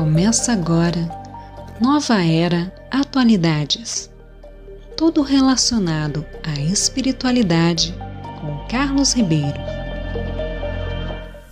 Começa 0.00 0.54
agora 0.54 1.10
Nova 1.78 2.24
Era 2.24 2.72
Atualidades. 2.90 4.10
Tudo 4.96 5.20
relacionado 5.20 6.24
à 6.42 6.58
espiritualidade 6.58 7.94
com 8.40 8.66
Carlos 8.66 9.12
Ribeiro. 9.12 9.60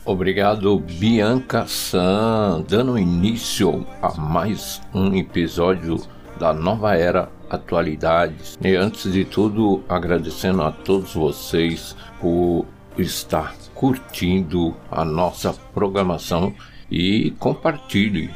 Obrigado, 0.03 0.80
Bianca 0.80 1.66
San, 1.66 2.65
dando 2.66 2.98
início 2.98 3.87
a 4.01 4.15
mais 4.15 4.80
um 4.95 5.15
episódio 5.15 6.01
da 6.41 6.55
Nova 6.55 6.96
Era 6.96 7.29
Atualidades. 7.51 8.59
E 8.62 8.75
antes 8.75 9.12
de 9.12 9.27
tudo, 9.27 9.85
agradecendo 9.87 10.62
a 10.62 10.73
todos 10.73 11.12
vocês 11.12 11.95
por 12.19 12.65
estar 12.96 13.55
curtindo 13.75 14.75
a 14.91 15.05
nossa 15.05 15.53
programação 15.75 16.55
e 16.91 17.30
compartilhe. 17.38 18.30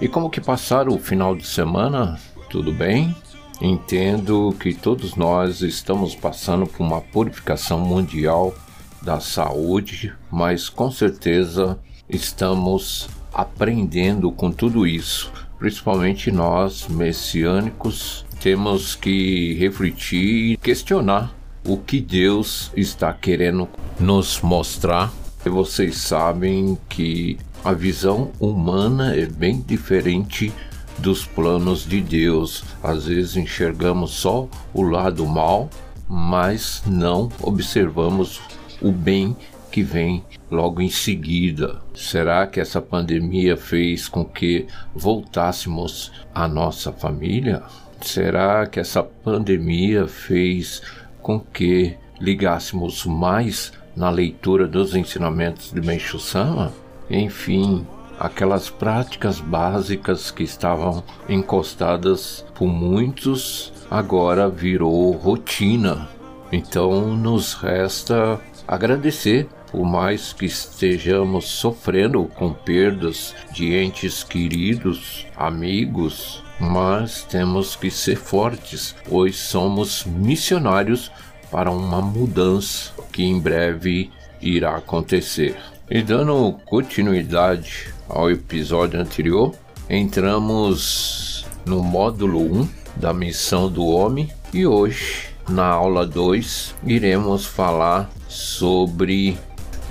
E 0.00 0.08
como 0.08 0.30
que 0.30 0.40
passaram 0.40 0.94
o 0.94 0.98
final 0.98 1.36
de 1.36 1.46
semana? 1.46 2.18
Tudo 2.48 2.72
bem? 2.72 3.14
Entendo 3.60 4.54
que 4.58 4.72
todos 4.72 5.16
nós 5.16 5.60
estamos 5.60 6.14
passando 6.14 6.66
por 6.66 6.82
uma 6.82 7.00
purificação 7.00 7.78
mundial 7.78 8.54
da 9.02 9.20
saúde, 9.20 10.12
mas 10.30 10.68
com 10.68 10.90
certeza 10.90 11.78
estamos 12.08 13.08
aprendendo 13.32 14.32
com 14.32 14.50
tudo 14.50 14.86
isso. 14.86 15.30
Principalmente 15.58 16.30
nós, 16.30 16.88
messiânicos, 16.88 18.24
temos 18.40 18.94
que 18.94 19.54
refletir 19.54 20.52
e 20.52 20.56
questionar 20.56 21.34
o 21.64 21.76
que 21.76 22.00
Deus 22.00 22.72
está 22.74 23.12
querendo 23.12 23.68
nos 23.98 24.40
mostrar. 24.40 25.12
E 25.44 25.48
vocês 25.50 25.98
sabem 25.98 26.78
que 26.88 27.38
a 27.62 27.72
visão 27.72 28.30
humana 28.40 29.14
é 29.14 29.26
bem 29.26 29.60
diferente 29.60 30.52
dos 30.98 31.24
planos 31.26 31.86
de 31.86 32.00
Deus. 32.00 32.64
Às 32.82 33.06
vezes 33.06 33.36
enxergamos 33.36 34.12
só 34.12 34.48
o 34.72 34.82
lado 34.82 35.26
mal, 35.26 35.68
mas 36.08 36.82
não 36.86 37.28
observamos 37.42 38.40
o 38.80 38.90
bem 38.90 39.36
que 39.70 39.82
vem 39.82 40.24
logo 40.50 40.80
em 40.80 40.88
seguida. 40.88 41.80
Será 41.94 42.46
que 42.46 42.60
essa 42.60 42.80
pandemia 42.80 43.56
fez 43.56 44.08
com 44.08 44.24
que 44.24 44.66
voltássemos 44.94 46.10
à 46.34 46.48
nossa 46.48 46.90
família? 46.92 47.62
Será 48.00 48.66
que 48.66 48.80
essa 48.80 49.02
pandemia 49.02 50.08
fez 50.08 50.80
com 51.20 51.38
que 51.38 51.94
ligássemos 52.18 53.04
mais 53.04 53.72
na 53.94 54.08
leitura 54.08 54.66
dos 54.66 54.94
ensinamentos 54.94 55.72
de 55.72 55.80
Meishu 55.80 56.18
Sama? 56.18 56.72
Enfim, 57.10 57.86
aquelas 58.18 58.70
práticas 58.70 59.40
básicas 59.40 60.30
que 60.30 60.44
estavam 60.44 61.02
encostadas 61.28 62.44
por 62.54 62.68
muitos 62.68 63.72
agora 63.90 64.48
virou 64.48 65.10
rotina. 65.12 66.08
Então 66.52 67.16
nos 67.16 67.54
resta 67.54 68.40
agradecer, 68.66 69.48
por 69.70 69.84
mais 69.84 70.32
que 70.32 70.46
estejamos 70.46 71.46
sofrendo 71.46 72.24
com 72.24 72.52
perdas 72.52 73.34
de 73.52 73.74
entes 73.74 74.22
queridos, 74.22 75.26
amigos, 75.36 76.42
mas 76.60 77.24
temos 77.24 77.74
que 77.74 77.90
ser 77.90 78.16
fortes, 78.16 78.94
pois 79.08 79.36
somos 79.36 80.04
missionários 80.04 81.10
para 81.50 81.70
uma 81.70 82.00
mudança 82.00 82.92
que 83.12 83.24
em 83.24 83.40
breve 83.40 84.10
irá 84.40 84.76
acontecer. 84.76 85.56
E 85.90 86.02
dando 86.02 86.52
continuidade 86.66 87.92
ao 88.08 88.30
episódio 88.30 89.00
anterior, 89.00 89.52
entramos 89.88 91.44
no 91.66 91.82
módulo 91.82 92.38
1 92.60 92.68
da 92.94 93.12
missão 93.12 93.68
do 93.68 93.84
homem 93.86 94.30
e 94.54 94.64
hoje, 94.64 95.30
na 95.48 95.66
aula 95.66 96.06
2, 96.06 96.76
iremos 96.86 97.44
falar 97.44 98.08
sobre 98.28 99.36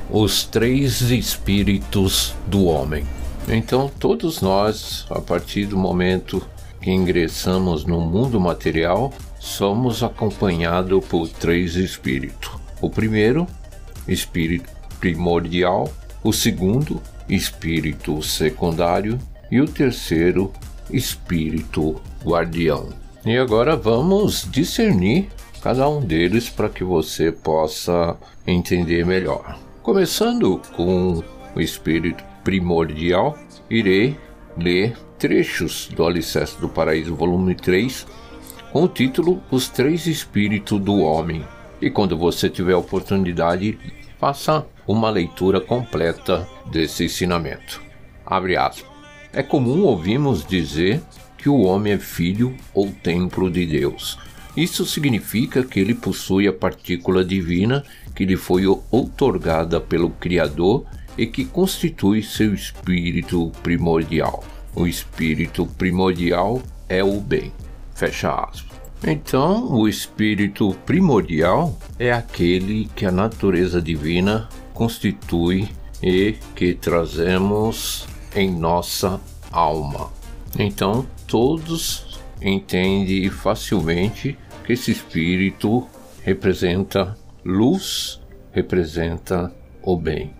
os 0.09 0.45
três 0.45 1.01
espíritos 1.01 2.33
do 2.47 2.63
homem. 2.63 3.05
Então, 3.49 3.91
todos 3.99 4.39
nós, 4.39 5.05
a 5.09 5.19
partir 5.19 5.65
do 5.65 5.75
momento 5.75 6.41
que 6.81 6.89
ingressamos 6.89 7.83
no 7.83 7.99
mundo 7.99 8.39
material, 8.39 9.11
somos 9.37 10.01
acompanhados 10.01 11.05
por 11.07 11.27
três 11.27 11.75
espíritos. 11.75 12.51
O 12.79 12.89
primeiro, 12.89 13.45
espírito 14.07 14.78
primordial, 14.99 15.91
o 16.23 16.33
segundo, 16.33 17.01
espírito 17.27 18.21
secundário 18.21 19.17
e 19.51 19.61
o 19.61 19.67
terceiro, 19.67 20.51
espírito 20.91 22.01
guardião. 22.23 22.89
E 23.25 23.37
agora 23.37 23.75
vamos 23.75 24.47
discernir 24.49 25.29
cada 25.61 25.87
um 25.89 26.01
deles 26.01 26.49
para 26.49 26.69
que 26.69 26.83
você 26.83 27.31
possa 27.31 28.17
entender 28.47 29.05
melhor. 29.05 29.59
Começando 29.83 30.61
com 30.75 31.23
o 31.55 31.61
espírito 31.61 32.23
primordial, 32.43 33.37
irei 33.69 34.17
ler 34.57 34.97
trechos 35.17 35.89
do 35.93 36.05
Alicerce 36.05 36.59
do 36.59 36.69
Paraíso, 36.69 37.15
volume 37.15 37.55
3, 37.55 38.07
com 38.71 38.83
o 38.83 38.87
título 38.87 39.41
Os 39.51 39.67
Três 39.67 40.07
Espíritos 40.07 40.79
do 40.79 40.97
Homem. 40.97 41.45
E 41.81 41.89
quando 41.89 42.17
você 42.17 42.49
tiver 42.49 42.75
oportunidade, 42.75 43.77
faça 44.19 44.65
uma 44.91 45.11
leitura 45.11 45.61
completa 45.61 46.49
desse 46.65 47.05
ensinamento. 47.05 47.79
Abre 48.25 48.57
aspas. 48.57 48.89
É 49.31 49.43
comum 49.43 49.83
ouvirmos 49.83 50.43
dizer 50.43 50.99
que 51.37 51.47
o 51.47 51.61
homem 51.61 51.93
é 51.93 51.99
filho 51.99 52.55
ou 52.73 52.91
templo 52.91 53.51
de 53.51 53.67
Deus. 53.67 54.17
Isso 54.57 54.83
significa 54.87 55.63
que 55.63 55.79
ele 55.79 55.93
possui 55.93 56.47
a 56.47 56.53
partícula 56.53 57.23
divina 57.23 57.83
que 58.15 58.25
lhe 58.25 58.35
foi 58.35 58.63
outorgada 58.65 59.79
pelo 59.79 60.09
Criador 60.09 60.83
e 61.15 61.27
que 61.27 61.45
constitui 61.45 62.23
seu 62.23 62.51
espírito 62.51 63.51
primordial. 63.61 64.43
O 64.75 64.87
espírito 64.87 65.67
primordial 65.67 66.63
é 66.89 67.03
o 67.03 67.21
bem. 67.21 67.53
Fecha 67.93 68.33
aspas. 68.33 68.79
Então, 69.03 69.71
o 69.71 69.87
espírito 69.87 70.75
primordial 70.85 71.77
é 71.97 72.11
aquele 72.11 72.89
que 72.95 73.05
a 73.05 73.11
natureza 73.11 73.81
divina 73.81 74.49
constitui 74.79 75.67
e 76.01 76.37
que 76.55 76.73
trazemos 76.73 78.07
em 78.33 78.49
nossa 78.49 79.19
alma. 79.51 80.09
Então, 80.57 81.05
todos 81.27 82.17
entendem 82.41 83.29
facilmente 83.29 84.37
que 84.63 84.71
esse 84.71 84.89
espírito 84.89 85.85
representa 86.23 87.17
luz, 87.43 88.21
representa 88.53 89.53
o 89.83 89.97
bem, 89.97 90.33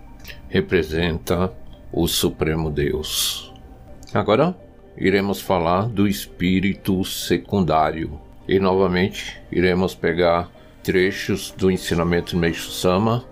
representa 0.48 1.52
o 1.92 2.08
Supremo 2.08 2.70
Deus. 2.70 3.52
Agora 4.14 4.56
iremos 4.96 5.42
falar 5.42 5.86
do 5.86 6.08
espírito 6.08 7.04
secundário 7.04 8.18
e 8.48 8.58
novamente 8.58 9.36
iremos 9.52 9.94
pegar 9.94 10.50
trechos 10.82 11.52
do 11.58 11.70
ensinamento 11.70 12.38
Meixo 12.38 12.70
Sama, 12.70 13.22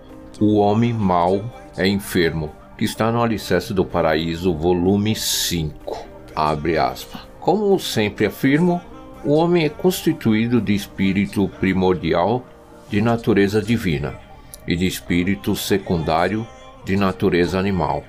O 0.41 0.55
Homem 0.55 0.93
Mau 0.93 1.43
é 1.75 1.85
Enfermo, 1.85 2.49
que 2.77 2.85
está 2.85 3.11
no 3.11 3.21
Alicerce 3.21 3.73
do 3.73 3.83
Paraíso, 3.83 4.53
volume 4.53 5.13
5. 5.13 5.97
Abre 6.33 6.77
aspas. 6.77 7.19
Como 7.41 7.77
sempre 7.77 8.25
afirmo, 8.25 8.81
o 9.25 9.33
homem 9.33 9.65
é 9.65 9.69
constituído 9.69 10.61
de 10.61 10.73
espírito 10.73 11.49
primordial 11.59 12.45
de 12.89 13.01
natureza 13.01 13.61
divina 13.61 14.17
e 14.65 14.77
de 14.77 14.87
espírito 14.87 15.57
secundário 15.57 16.47
de 16.85 16.95
natureza 16.95 17.59
animal. 17.59 18.05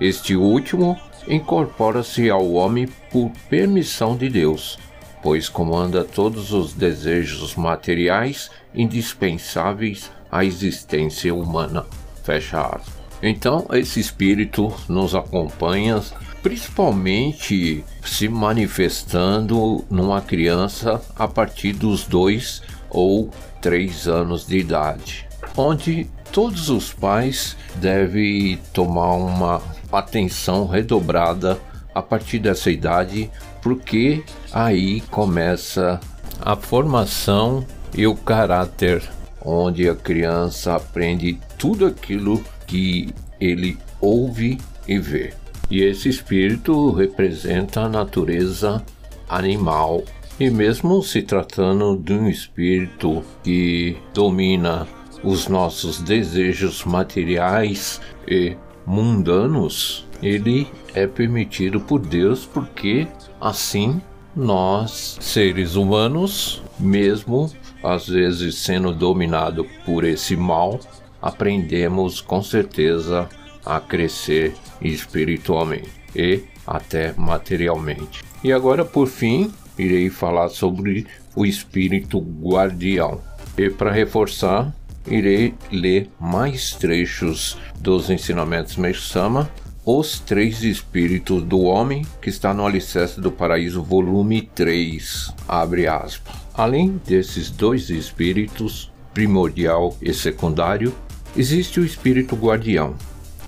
Este 0.00 0.36
último 0.36 0.96
incorpora-se 1.26 2.30
ao 2.30 2.52
homem 2.52 2.86
por 3.10 3.32
permissão 3.50 4.16
de 4.16 4.28
Deus 4.28 4.78
pois 5.24 5.48
comanda 5.48 6.04
todos 6.04 6.52
os 6.52 6.74
desejos 6.74 7.56
materiais 7.56 8.50
indispensáveis 8.74 10.12
à 10.34 10.44
existência 10.44 11.32
humana. 11.32 11.86
Fecha 12.24 12.60
aspas. 12.60 12.92
Então, 13.22 13.66
esse 13.72 14.00
espírito 14.00 14.74
nos 14.88 15.14
acompanha, 15.14 16.02
principalmente 16.42 17.84
se 18.04 18.28
manifestando 18.28 19.84
numa 19.88 20.20
criança 20.20 21.00
a 21.16 21.28
partir 21.28 21.72
dos 21.72 22.04
dois 22.04 22.60
ou 22.90 23.30
três 23.62 24.08
anos 24.08 24.44
de 24.44 24.58
idade, 24.58 25.26
onde 25.56 26.10
todos 26.32 26.68
os 26.68 26.92
pais 26.92 27.56
devem 27.76 28.58
tomar 28.72 29.14
uma 29.14 29.62
atenção 29.92 30.66
redobrada 30.66 31.58
a 31.94 32.02
partir 32.02 32.40
dessa 32.40 32.70
idade 32.70 33.30
porque 33.62 34.22
aí 34.52 35.00
começa 35.02 35.98
a 36.40 36.56
formação 36.56 37.64
e 37.94 38.06
o 38.06 38.14
caráter, 38.14 39.02
onde 39.44 39.88
a 39.88 39.94
criança 39.94 40.74
aprende 40.74 41.38
tudo 41.58 41.86
aquilo 41.86 42.42
que 42.66 43.12
ele 43.40 43.76
ouve 44.00 44.58
e 44.88 44.98
vê. 44.98 45.34
E 45.70 45.82
esse 45.82 46.08
espírito 46.08 46.90
representa 46.92 47.82
a 47.82 47.88
natureza 47.88 48.84
animal. 49.28 50.02
E 50.38 50.50
mesmo 50.50 51.02
se 51.02 51.22
tratando 51.22 51.96
de 51.96 52.12
um 52.12 52.28
espírito 52.28 53.22
que 53.42 53.96
domina 54.12 54.86
os 55.22 55.48
nossos 55.48 56.00
desejos 56.00 56.84
materiais 56.84 58.00
e 58.26 58.56
mundanos, 58.86 60.06
ele 60.22 60.66
é 60.94 61.06
permitido 61.06 61.80
por 61.80 62.00
Deus 62.00 62.44
porque 62.44 63.06
assim 63.40 64.00
nós, 64.36 65.16
seres 65.20 65.76
humanos, 65.76 66.62
mesmo 66.78 67.50
às 67.84 68.08
vezes 68.08 68.56
sendo 68.56 68.92
dominado 68.92 69.66
por 69.84 70.04
esse 70.04 70.34
mal, 70.34 70.80
aprendemos 71.20 72.20
com 72.20 72.42
certeza 72.42 73.28
a 73.64 73.80
crescer 73.80 74.54
espiritualmente 74.80 75.90
e 76.14 76.42
até 76.66 77.12
materialmente. 77.16 78.22
E 78.42 78.52
agora, 78.52 78.84
por 78.84 79.06
fim, 79.06 79.52
irei 79.78 80.10
falar 80.10 80.48
sobre 80.48 81.06
o 81.34 81.44
espírito 81.44 82.18
guardião. 82.18 83.20
E 83.56 83.70
para 83.70 83.90
reforçar, 83.90 84.74
irei 85.06 85.54
ler 85.70 86.10
mais 86.20 86.72
trechos 86.72 87.58
dos 87.78 88.10
ensinamentos 88.10 88.76
Meisama, 88.76 89.50
Os 89.84 90.18
Três 90.18 90.62
Espíritos 90.62 91.42
do 91.42 91.60
Homem, 91.60 92.04
que 92.20 92.28
está 92.28 92.54
no 92.54 92.66
Alicerce 92.66 93.20
do 93.20 93.30
Paraíso, 93.30 93.82
volume 93.82 94.42
3, 94.42 95.32
abre 95.48 95.86
aspas. 95.86 96.43
Além 96.56 97.00
desses 97.04 97.50
dois 97.50 97.90
espíritos, 97.90 98.92
primordial 99.12 99.96
e 100.00 100.14
secundário, 100.14 100.94
existe 101.36 101.80
o 101.80 101.84
espírito 101.84 102.36
guardião, 102.36 102.94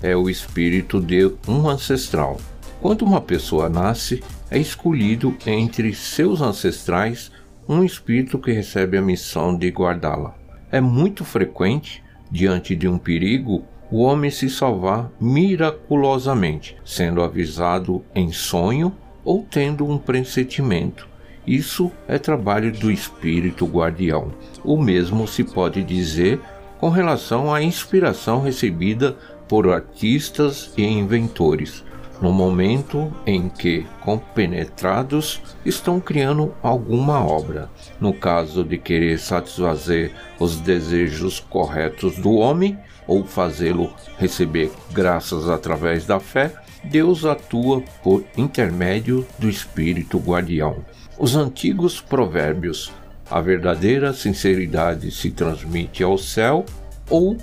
é 0.01 0.13
o 0.13 0.29
espírito 0.29 0.99
de 0.99 1.31
um 1.47 1.69
ancestral. 1.69 2.37
Quando 2.81 3.03
uma 3.03 3.21
pessoa 3.21 3.69
nasce, 3.69 4.21
é 4.51 4.59
escolhido 4.59 5.33
entre 5.45 5.93
seus 5.95 6.41
ancestrais 6.41 7.31
um 7.67 7.81
espírito 7.81 8.37
que 8.37 8.51
recebe 8.51 8.97
a 8.97 9.01
missão 9.01 9.57
de 9.57 9.69
guardá-la. 9.69 10.35
É 10.69 10.81
muito 10.81 11.23
frequente, 11.23 12.03
diante 12.29 12.75
de 12.75 12.89
um 12.89 12.97
perigo, 12.97 13.63
o 13.89 14.01
homem 14.01 14.29
se 14.29 14.49
salvar 14.49 15.09
miraculosamente, 15.17 16.75
sendo 16.83 17.21
avisado 17.21 18.03
em 18.13 18.33
sonho 18.33 18.93
ou 19.23 19.47
tendo 19.49 19.85
um 19.89 19.97
pressentimento. 19.97 21.07
Isso 21.47 21.89
é 22.09 22.19
trabalho 22.19 22.73
do 22.73 22.91
espírito 22.91 23.65
guardião. 23.65 24.33
O 24.65 24.77
mesmo 24.77 25.25
se 25.25 25.45
pode 25.45 25.81
dizer 25.81 26.41
com 26.77 26.89
relação 26.89 27.53
à 27.53 27.63
inspiração 27.63 28.41
recebida 28.41 29.15
por 29.47 29.69
artistas 29.69 30.73
e 30.77 30.83
inventores, 30.83 31.85
no 32.21 32.33
momento 32.33 33.13
em 33.25 33.47
que, 33.47 33.85
compenetrados, 34.01 35.41
estão 35.65 36.01
criando 36.01 36.53
alguma 36.61 37.25
obra. 37.25 37.69
No 37.97 38.11
caso 38.11 38.63
de 38.63 38.77
querer 38.77 39.17
satisfazer 39.17 40.11
os 40.37 40.57
desejos 40.57 41.39
corretos 41.39 42.17
do 42.17 42.33
homem 42.33 42.77
ou 43.07 43.23
fazê-lo 43.23 43.93
receber 44.17 44.69
graças 44.91 45.47
através 45.49 46.05
da 46.05 46.19
fé, 46.19 46.51
Deus 46.83 47.23
atua 47.23 47.81
por 48.03 48.23
intermédio 48.35 49.25
do 49.39 49.49
Espírito 49.49 50.17
Guardião. 50.19 50.83
Os 51.19 51.35
antigos 51.35 51.99
provérbios: 51.99 52.91
a 53.29 53.41
verdadeira 53.41 54.13
sinceridade 54.13 55.11
se 55.11 55.31
transmite 55.31 56.03
ao 56.03 56.17
céu 56.17 56.65
ou 57.09 57.37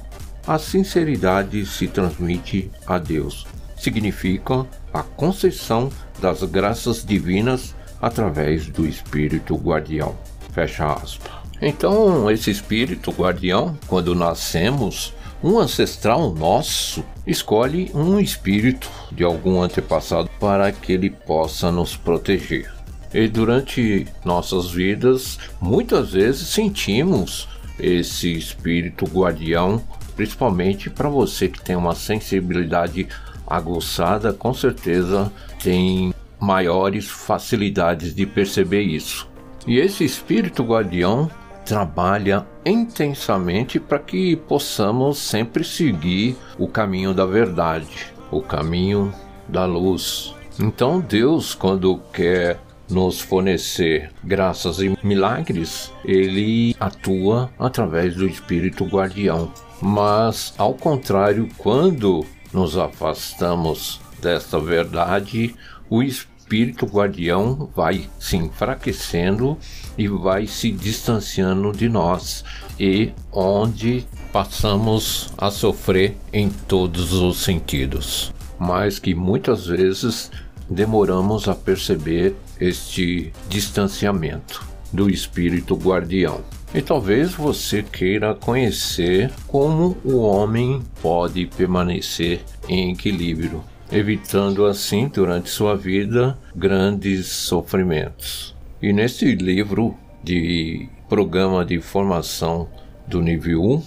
a 0.46 0.58
sinceridade 0.58 1.64
se 1.66 1.88
transmite 1.88 2.70
a 2.86 2.98
Deus. 2.98 3.46
Significa 3.76 4.66
a 4.92 5.02
concessão 5.02 5.90
das 6.20 6.42
graças 6.44 7.04
divinas 7.04 7.74
através 8.00 8.66
do 8.66 8.86
Espírito 8.86 9.56
Guardião. 9.56 10.14
Fecha 10.52 10.92
aspas. 10.92 11.32
Então, 11.60 12.30
esse 12.30 12.50
Espírito 12.50 13.10
Guardião, 13.10 13.76
quando 13.86 14.14
nascemos, 14.14 15.14
um 15.42 15.58
ancestral 15.58 16.32
nosso 16.32 17.04
escolhe 17.26 17.90
um 17.94 18.18
espírito 18.18 18.90
de 19.10 19.24
algum 19.24 19.60
antepassado 19.60 20.28
para 20.38 20.70
que 20.72 20.92
ele 20.92 21.10
possa 21.10 21.70
nos 21.70 21.96
proteger. 21.96 22.73
E 23.14 23.28
durante 23.28 24.06
nossas 24.24 24.70
vidas, 24.70 25.38
muitas 25.60 26.12
vezes 26.12 26.48
sentimos 26.48 27.48
esse 27.78 28.32
espírito 28.36 29.06
guardião 29.06 29.82
principalmente 30.14 30.88
para 30.88 31.08
você 31.08 31.48
que 31.48 31.60
tem 31.60 31.76
uma 31.76 31.94
sensibilidade 31.94 33.08
aguçada, 33.46 34.32
com 34.32 34.54
certeza 34.54 35.30
tem 35.62 36.14
maiores 36.40 37.08
facilidades 37.08 38.14
de 38.14 38.26
perceber 38.26 38.82
isso. 38.82 39.28
E 39.66 39.78
esse 39.78 40.04
espírito 40.04 40.62
guardião 40.62 41.30
trabalha 41.64 42.46
intensamente 42.64 43.80
para 43.80 43.98
que 43.98 44.36
possamos 44.36 45.18
sempre 45.18 45.64
seguir 45.64 46.36
o 46.58 46.68
caminho 46.68 47.14
da 47.14 47.24
verdade, 47.24 48.12
o 48.30 48.42
caminho 48.42 49.12
da 49.48 49.64
luz. 49.64 50.34
Então 50.60 51.00
Deus, 51.00 51.54
quando 51.54 51.98
quer 52.12 52.60
nos 52.88 53.20
fornecer 53.20 54.10
graças 54.22 54.78
e 54.78 54.96
milagres, 55.02 55.92
ele 56.04 56.76
atua 56.78 57.50
através 57.58 58.14
do 58.14 58.26
espírito 58.26 58.84
guardião. 58.84 59.52
Mas, 59.80 60.54
ao 60.56 60.74
contrário, 60.74 61.48
quando 61.56 62.24
nos 62.52 62.76
afastamos 62.76 64.00
desta 64.20 64.58
verdade, 64.58 65.54
o 65.90 66.02
espírito 66.02 66.86
guardião 66.86 67.70
vai 67.74 68.08
se 68.18 68.36
enfraquecendo 68.36 69.58
e 69.96 70.08
vai 70.08 70.46
se 70.46 70.70
distanciando 70.70 71.72
de 71.72 71.88
nós, 71.88 72.44
e 72.78 73.12
onde 73.32 74.06
passamos 74.32 75.32
a 75.38 75.50
sofrer 75.50 76.16
em 76.32 76.48
todos 76.50 77.12
os 77.12 77.38
sentidos. 77.38 78.32
Mas 78.58 78.98
que 78.98 79.14
muitas 79.14 79.66
vezes 79.66 80.30
demoramos 80.68 81.48
a 81.48 81.54
perceber 81.54 82.36
este 82.60 83.32
distanciamento 83.48 84.66
do 84.92 85.10
espírito 85.10 85.74
guardião. 85.74 86.40
E 86.74 86.82
talvez 86.82 87.32
você 87.32 87.82
queira 87.82 88.34
conhecer 88.34 89.30
como 89.46 89.96
o 90.04 90.18
homem 90.18 90.82
pode 91.00 91.46
permanecer 91.46 92.40
em 92.68 92.92
equilíbrio, 92.92 93.62
evitando 93.92 94.66
assim 94.66 95.08
durante 95.08 95.50
sua 95.50 95.76
vida 95.76 96.36
grandes 96.54 97.26
sofrimentos. 97.26 98.56
E 98.82 98.92
neste 98.92 99.34
livro 99.34 99.96
de 100.22 100.88
programa 101.08 101.64
de 101.64 101.80
formação 101.80 102.68
do 103.06 103.20
nível 103.20 103.62
1, 103.62 103.82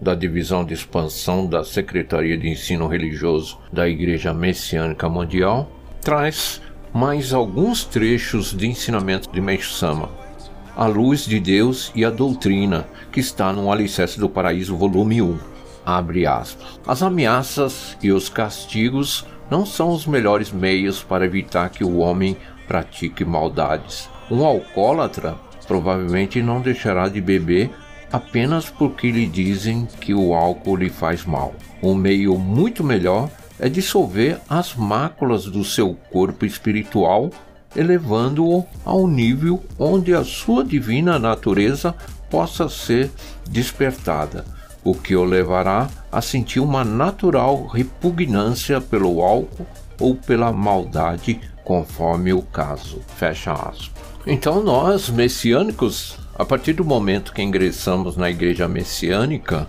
da 0.00 0.14
Divisão 0.14 0.64
de 0.64 0.72
Expansão 0.72 1.46
da 1.46 1.62
Secretaria 1.62 2.36
de 2.38 2.48
Ensino 2.48 2.86
Religioso 2.86 3.58
da 3.72 3.88
Igreja 3.88 4.32
Messiânica 4.32 5.08
Mundial, 5.08 5.70
traz 6.00 6.62
mais 6.92 7.32
alguns 7.32 7.84
trechos 7.84 8.56
de 8.56 8.66
ensinamento 8.66 9.30
de 9.30 9.40
Meixo 9.40 9.72
Sama 9.72 10.20
a 10.80 10.86
luz 10.86 11.26
de 11.26 11.38
Deus 11.38 11.92
e 11.94 12.06
a 12.06 12.10
doutrina, 12.10 12.86
que 13.12 13.20
está 13.20 13.52
no 13.52 13.70
Alicerce 13.70 14.18
do 14.18 14.30
Paraíso, 14.30 14.74
volume 14.74 15.20
1. 15.20 15.38
Abre 15.84 16.26
aspas. 16.26 16.80
As 16.86 17.02
ameaças 17.02 17.98
e 18.02 18.10
os 18.10 18.30
castigos 18.30 19.26
não 19.50 19.66
são 19.66 19.90
os 19.90 20.06
melhores 20.06 20.50
meios 20.50 21.02
para 21.02 21.26
evitar 21.26 21.68
que 21.68 21.84
o 21.84 21.98
homem 21.98 22.34
pratique 22.66 23.26
maldades. 23.26 24.08
Um 24.30 24.42
alcoólatra 24.42 25.36
provavelmente 25.66 26.40
não 26.40 26.62
deixará 26.62 27.08
de 27.08 27.20
beber 27.20 27.70
apenas 28.10 28.70
porque 28.70 29.10
lhe 29.10 29.26
dizem 29.26 29.86
que 30.00 30.14
o 30.14 30.34
álcool 30.34 30.76
lhe 30.76 30.88
faz 30.88 31.26
mal. 31.26 31.54
Um 31.82 31.94
meio 31.94 32.38
muito 32.38 32.82
melhor 32.82 33.28
é 33.60 33.68
dissolver 33.68 34.40
as 34.48 34.74
máculas 34.74 35.44
do 35.44 35.62
seu 35.62 35.94
corpo 36.10 36.44
espiritual 36.44 37.30
elevando-o 37.74 38.66
ao 38.84 39.06
nível 39.06 39.62
onde 39.78 40.14
a 40.14 40.24
sua 40.24 40.64
divina 40.64 41.18
natureza 41.18 41.94
possa 42.30 42.68
ser 42.68 43.10
despertada, 43.48 44.44
o 44.84 44.94
que 44.94 45.14
o 45.14 45.24
levará 45.24 45.88
a 46.10 46.20
sentir 46.20 46.60
uma 46.60 46.84
natural 46.84 47.66
repugnância 47.66 48.80
pelo 48.80 49.22
álcool 49.22 49.66
ou 50.00 50.14
pela 50.14 50.52
maldade, 50.52 51.40
conforme 51.64 52.32
o 52.32 52.42
caso. 52.42 53.00
Fecha 53.16 53.52
aspas. 53.52 53.90
Então 54.26 54.62
nós, 54.62 55.08
messiânicos, 55.08 56.18
a 56.38 56.44
partir 56.44 56.72
do 56.72 56.84
momento 56.84 57.32
que 57.32 57.42
ingressamos 57.42 58.16
na 58.16 58.30
igreja 58.30 58.66
messiânica, 58.66 59.68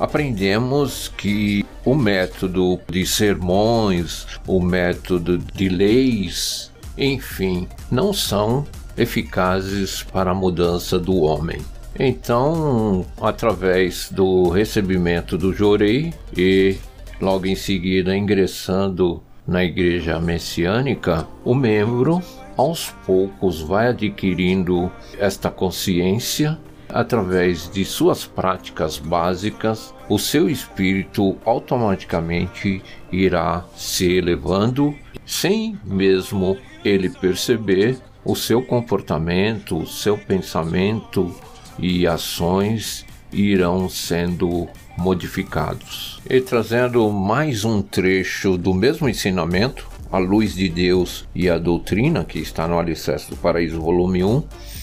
aprendemos 0.00 1.08
que 1.08 1.64
o 1.84 1.94
método 1.94 2.80
de 2.88 3.06
sermões, 3.06 4.26
o 4.46 4.58
método 4.58 5.36
de 5.36 5.68
leis, 5.68 6.72
enfim, 6.96 7.68
não 7.90 8.10
são 8.12 8.66
eficazes 8.96 10.02
para 10.02 10.30
a 10.30 10.34
mudança 10.34 10.98
do 10.98 11.20
homem. 11.20 11.60
Então, 11.98 13.04
através 13.20 14.10
do 14.10 14.48
recebimento 14.48 15.36
do 15.36 15.52
jorei 15.52 16.14
e 16.34 16.78
logo 17.20 17.46
em 17.46 17.54
seguida 17.54 18.16
ingressando 18.16 19.22
na 19.46 19.62
igreja 19.62 20.18
messiânica, 20.18 21.28
o 21.44 21.54
membro 21.54 22.22
aos 22.56 22.90
poucos 23.06 23.60
vai 23.60 23.88
adquirindo 23.88 24.90
esta 25.18 25.50
consciência 25.50 26.58
através 26.92 27.70
de 27.70 27.84
suas 27.84 28.24
práticas 28.24 28.98
básicas, 28.98 29.94
o 30.08 30.18
seu 30.18 30.48
espírito 30.48 31.36
automaticamente 31.44 32.82
irá 33.12 33.64
se 33.76 34.12
elevando 34.12 34.94
sem 35.24 35.78
mesmo 35.84 36.56
ele 36.84 37.08
perceber 37.08 37.98
o 38.24 38.34
seu 38.34 38.62
comportamento, 38.62 39.78
o 39.78 39.86
seu 39.86 40.18
pensamento 40.18 41.34
e 41.78 42.06
ações 42.06 43.06
irão 43.32 43.88
sendo 43.88 44.68
modificados. 44.98 46.20
E 46.28 46.40
trazendo 46.40 47.10
mais 47.10 47.64
um 47.64 47.80
trecho 47.80 48.58
do 48.58 48.74
mesmo 48.74 49.08
ensinamento, 49.08 49.88
a 50.12 50.18
luz 50.18 50.54
de 50.54 50.68
Deus 50.68 51.26
e 51.34 51.48
a 51.48 51.56
doutrina, 51.56 52.24
que 52.24 52.40
está 52.40 52.66
no 52.66 52.78
Alicerce 52.78 53.30
do 53.30 53.36
Paraíso, 53.36 53.80
volume 53.80 54.24
1, 54.24 54.42
abre 54.42 54.42
aspas. 54.42 54.79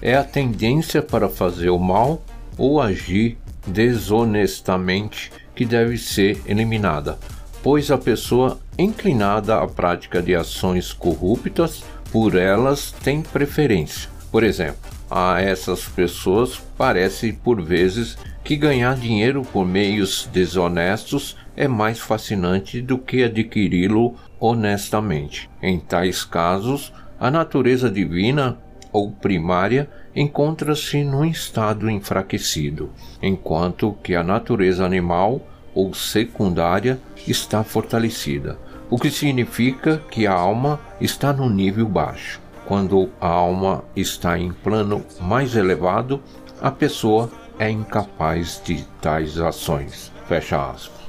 É 0.00 0.16
a 0.16 0.24
tendência 0.24 1.02
para 1.02 1.28
fazer 1.28 1.70
o 1.70 1.78
mal 1.78 2.22
ou 2.58 2.80
agir 2.80 3.38
desonestamente 3.66 5.32
que 5.54 5.64
deve 5.64 5.98
ser 5.98 6.40
eliminada, 6.46 7.18
pois 7.62 7.90
a 7.90 7.98
pessoa 7.98 8.60
inclinada 8.78 9.58
à 9.58 9.66
prática 9.66 10.22
de 10.22 10.34
ações 10.34 10.92
corruptas 10.92 11.82
por 12.12 12.36
elas 12.36 12.92
tem 13.02 13.22
preferência. 13.22 14.08
Por 14.30 14.44
exemplo, 14.44 14.78
a 15.10 15.40
essas 15.40 15.84
pessoas 15.84 16.60
parece 16.76 17.32
por 17.32 17.62
vezes 17.62 18.16
que 18.44 18.56
ganhar 18.56 18.96
dinheiro 18.96 19.42
por 19.42 19.64
meios 19.64 20.28
desonestos 20.32 21.36
é 21.56 21.66
mais 21.66 21.98
fascinante 21.98 22.80
do 22.80 22.98
que 22.98 23.24
adquiri-lo 23.24 24.14
honestamente. 24.38 25.48
Em 25.62 25.80
tais 25.80 26.24
casos, 26.24 26.92
a 27.18 27.30
natureza 27.30 27.90
divina 27.90 28.58
ou 28.96 29.10
primária 29.10 29.90
encontra-se 30.14 31.04
num 31.04 31.26
estado 31.26 31.90
enfraquecido, 31.90 32.90
enquanto 33.22 33.94
que 34.02 34.14
a 34.14 34.22
natureza 34.22 34.86
animal 34.86 35.42
ou 35.74 35.92
secundária 35.92 36.98
está 37.28 37.62
fortalecida, 37.62 38.58
o 38.88 38.98
que 38.98 39.10
significa 39.10 39.98
que 40.10 40.26
a 40.26 40.32
alma 40.32 40.80
está 40.98 41.30
no 41.30 41.50
nível 41.50 41.86
baixo. 41.86 42.40
Quando 42.64 43.10
a 43.20 43.28
alma 43.28 43.84
está 43.94 44.38
em 44.38 44.50
plano 44.50 45.04
mais 45.20 45.54
elevado, 45.54 46.22
a 46.60 46.70
pessoa 46.70 47.30
é 47.58 47.68
incapaz 47.68 48.62
de 48.64 48.82
tais 49.02 49.38
ações. 49.38 50.10
Fecha 50.26 50.70
aspas. 50.70 51.06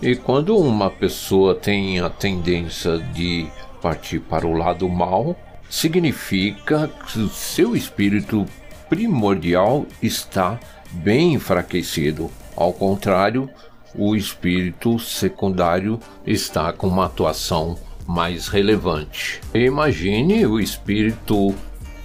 E 0.00 0.16
quando 0.16 0.56
uma 0.56 0.90
pessoa 0.90 1.54
tem 1.54 2.00
a 2.00 2.08
tendência 2.08 2.98
de 2.98 3.46
partir 3.82 4.20
para 4.20 4.46
o 4.46 4.54
lado 4.54 4.88
mal, 4.88 5.36
significa 5.68 6.88
que 7.06 7.18
o 7.20 7.28
seu 7.28 7.76
espírito 7.76 8.46
primordial 8.88 9.86
está 10.02 10.58
bem 10.90 11.34
enfraquecido. 11.34 12.30
Ao 12.56 12.72
contrário, 12.72 13.48
o 13.94 14.16
espírito 14.16 14.98
secundário 14.98 16.00
está 16.26 16.72
com 16.72 16.88
uma 16.88 17.06
atuação 17.06 17.78
mais 18.06 18.48
relevante. 18.48 19.40
Imagine 19.54 20.46
o 20.46 20.58
espírito 20.58 21.54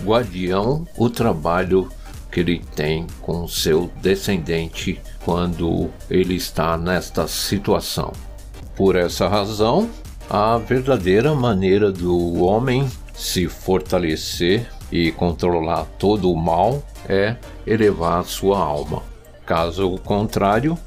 guardião, 0.03 0.85
o 0.97 1.09
trabalho 1.09 1.89
que 2.31 2.39
ele 2.39 2.61
tem 2.75 3.07
com 3.21 3.47
seu 3.47 3.91
descendente 4.01 4.99
quando 5.23 5.89
ele 6.09 6.35
está 6.35 6.77
nesta 6.77 7.27
situação. 7.27 8.11
Por 8.75 8.95
essa 8.95 9.27
razão, 9.27 9.89
a 10.29 10.57
verdadeira 10.57 11.35
maneira 11.35 11.91
do 11.91 12.43
homem 12.43 12.89
se 13.13 13.47
fortalecer 13.47 14.67
e 14.91 15.11
controlar 15.11 15.85
todo 15.97 16.31
o 16.31 16.37
mal 16.37 16.83
é 17.07 17.35
elevar 17.65 18.23
sua 18.25 18.59
alma. 18.59 19.01
Caso 19.45 19.97
contrário, 19.99 20.77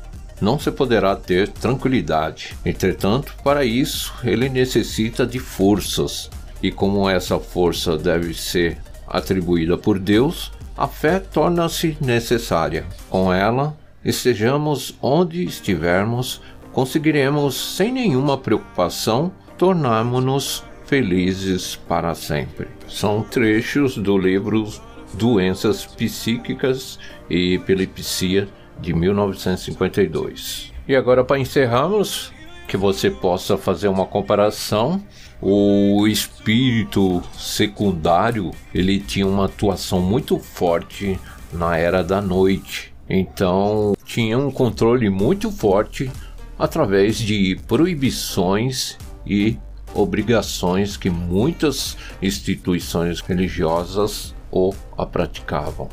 não 0.40 0.58
se 0.58 0.70
poderá 0.70 1.16
ter 1.16 1.48
tranquilidade. 1.48 2.54
Entretanto, 2.64 3.34
para 3.42 3.64
isso, 3.64 4.14
ele 4.24 4.48
necessita 4.48 5.26
de 5.26 5.38
forças, 5.38 6.30
e 6.62 6.70
como 6.70 7.08
essa 7.08 7.38
força 7.38 7.96
deve 7.96 8.34
ser 8.34 8.78
atribuída 9.06 9.78
por 9.78 9.98
Deus, 9.98 10.52
a 10.76 10.86
fé 10.86 11.18
torna-se 11.18 11.96
necessária. 12.00 12.84
Com 13.08 13.32
ela, 13.32 13.76
estejamos 14.04 14.94
onde 15.00 15.44
estivermos, 15.44 16.40
conseguiremos 16.72 17.76
sem 17.76 17.92
nenhuma 17.92 18.36
preocupação 18.36 19.32
tornarmos-nos 19.56 20.62
felizes 20.86 21.76
para 21.76 22.14
sempre. 22.14 22.68
São 22.88 23.22
trechos 23.22 23.96
do 23.96 24.16
livro 24.16 24.66
Doenças 25.14 25.84
Psíquicas 25.84 26.98
e 27.28 27.54
Epilepsia 27.54 28.48
de 28.80 28.92
1952. 28.92 30.72
E 30.88 30.94
agora, 30.94 31.24
para 31.24 31.38
encerrarmos, 31.38 32.32
que 32.66 32.76
você 32.76 33.10
possa 33.10 33.56
fazer 33.56 33.88
uma 33.88 34.06
comparação. 34.06 35.02
O 35.40 36.06
espírito 36.06 37.22
secundário 37.38 38.50
ele 38.74 38.98
tinha 38.98 39.26
uma 39.26 39.44
atuação 39.44 40.00
muito 40.00 40.38
forte 40.38 41.18
na 41.52 41.76
era 41.76 42.02
da 42.02 42.20
noite, 42.20 42.92
então 43.08 43.94
tinha 44.04 44.36
um 44.36 44.50
controle 44.50 45.08
muito 45.08 45.50
forte 45.50 46.10
através 46.58 47.18
de 47.18 47.58
proibições 47.68 48.98
e 49.26 49.58
obrigações 49.96 50.96
que 50.96 51.08
muitas 51.08 51.96
instituições 52.20 53.20
religiosas 53.20 54.34
o 54.50 54.72
a 54.96 55.06
praticavam. 55.06 55.88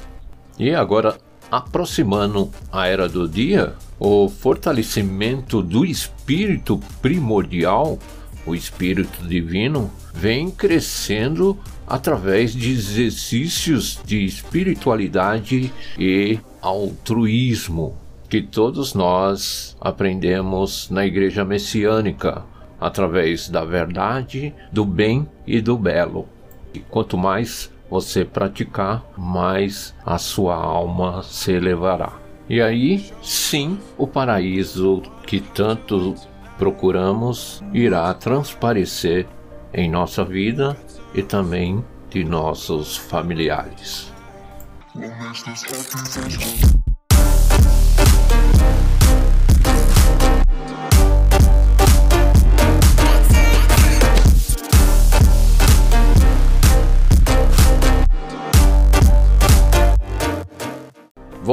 E 0.59 0.71
agora 0.71 1.17
aproximando 1.49 2.49
a 2.71 2.87
era 2.87 3.07
do 3.07 3.27
dia, 3.27 3.73
o 3.99 4.27
fortalecimento 4.27 5.61
do 5.61 5.85
espírito 5.85 6.79
primordial, 7.01 7.99
o 8.45 8.55
espírito 8.55 9.27
divino, 9.27 9.91
vem 10.13 10.49
crescendo 10.49 11.57
através 11.87 12.53
de 12.53 12.71
exercícios 12.71 13.99
de 14.05 14.25
espiritualidade 14.25 15.71
e 15.97 16.39
altruísmo 16.61 17.95
que 18.29 18.41
todos 18.41 18.95
nós 18.95 19.77
aprendemos 19.79 20.89
na 20.89 21.05
igreja 21.05 21.45
messiânica 21.45 22.43
através 22.83 23.49
da 23.49 23.63
verdade, 23.63 24.53
do 24.71 24.83
bem 24.83 25.27
e 25.47 25.61
do 25.61 25.77
belo. 25.77 26.27
E 26.73 26.79
quanto 26.79 27.17
mais 27.17 27.71
você 27.89 28.25
praticar, 28.25 29.05
mais 29.17 29.95
a 30.05 30.17
sua 30.17 30.55
alma 30.55 31.23
se 31.23 31.53
elevará. 31.53 32.13
E 32.49 32.61
aí, 32.61 33.09
sim, 33.21 33.79
o 33.97 34.05
paraíso 34.05 35.01
que 35.25 35.39
tanto 35.39 36.13
procuramos 36.57 37.63
irá 37.73 38.13
transparecer 38.13 39.27
em 39.73 39.89
nossa 39.89 40.25
vida 40.25 40.75
e 41.15 41.23
também 41.23 41.83
de 42.09 42.23
nossos 42.23 42.97
familiares. 42.97 44.11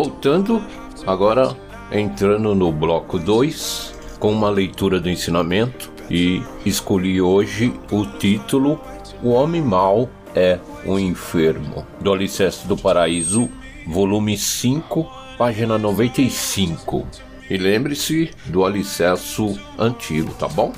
Voltando, 0.02 0.64
agora 1.07 1.54
entrando 1.92 2.54
no 2.54 2.73
bloco 2.73 3.19
2, 3.19 3.95
com 4.19 4.33
uma 4.33 4.49
leitura 4.49 4.99
do 4.99 5.11
ensinamento, 5.11 5.92
e 6.11 6.42
escolhi 6.64 7.21
hoje 7.21 7.71
o 7.92 8.07
título 8.16 8.80
O 9.23 9.28
Homem 9.28 9.61
Mau 9.61 10.09
é 10.35 10.59
um 10.87 10.99
Enfermo, 10.99 11.87
do 12.00 12.14
Alicerce 12.14 12.66
do 12.66 12.78
Paraíso, 12.78 13.50
volume 13.87 14.38
5, 14.38 15.07
página 15.37 15.76
95. 15.76 17.07
E 17.50 17.59
lembre-se 17.59 18.30
do 18.47 18.64
alicerce 18.64 19.61
antigo, 19.78 20.33
tá 20.33 20.49
bom? 20.49 20.73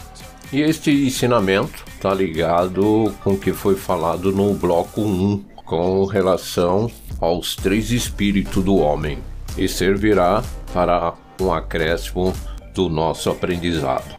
E 0.52 0.60
este 0.62 0.90
ensinamento 0.90 1.84
está 1.94 2.12
ligado 2.12 3.14
com 3.22 3.34
o 3.34 3.38
que 3.38 3.52
foi 3.52 3.76
falado 3.76 4.32
no 4.32 4.52
bloco 4.52 5.00
1, 5.00 5.51
com 5.64 6.04
relação 6.04 6.90
aos 7.20 7.54
três 7.56 7.90
espíritos 7.90 8.62
do 8.64 8.76
homem 8.76 9.18
e 9.56 9.68
servirá 9.68 10.42
para 10.72 11.14
um 11.40 11.52
acréscimo 11.52 12.32
do 12.74 12.88
nosso 12.88 13.30
aprendizado. 13.30 14.16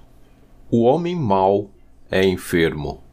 O 0.69 0.83
homem 0.83 1.15
mau 1.15 1.69
é 2.09 2.25
enfermo. 2.25 3.03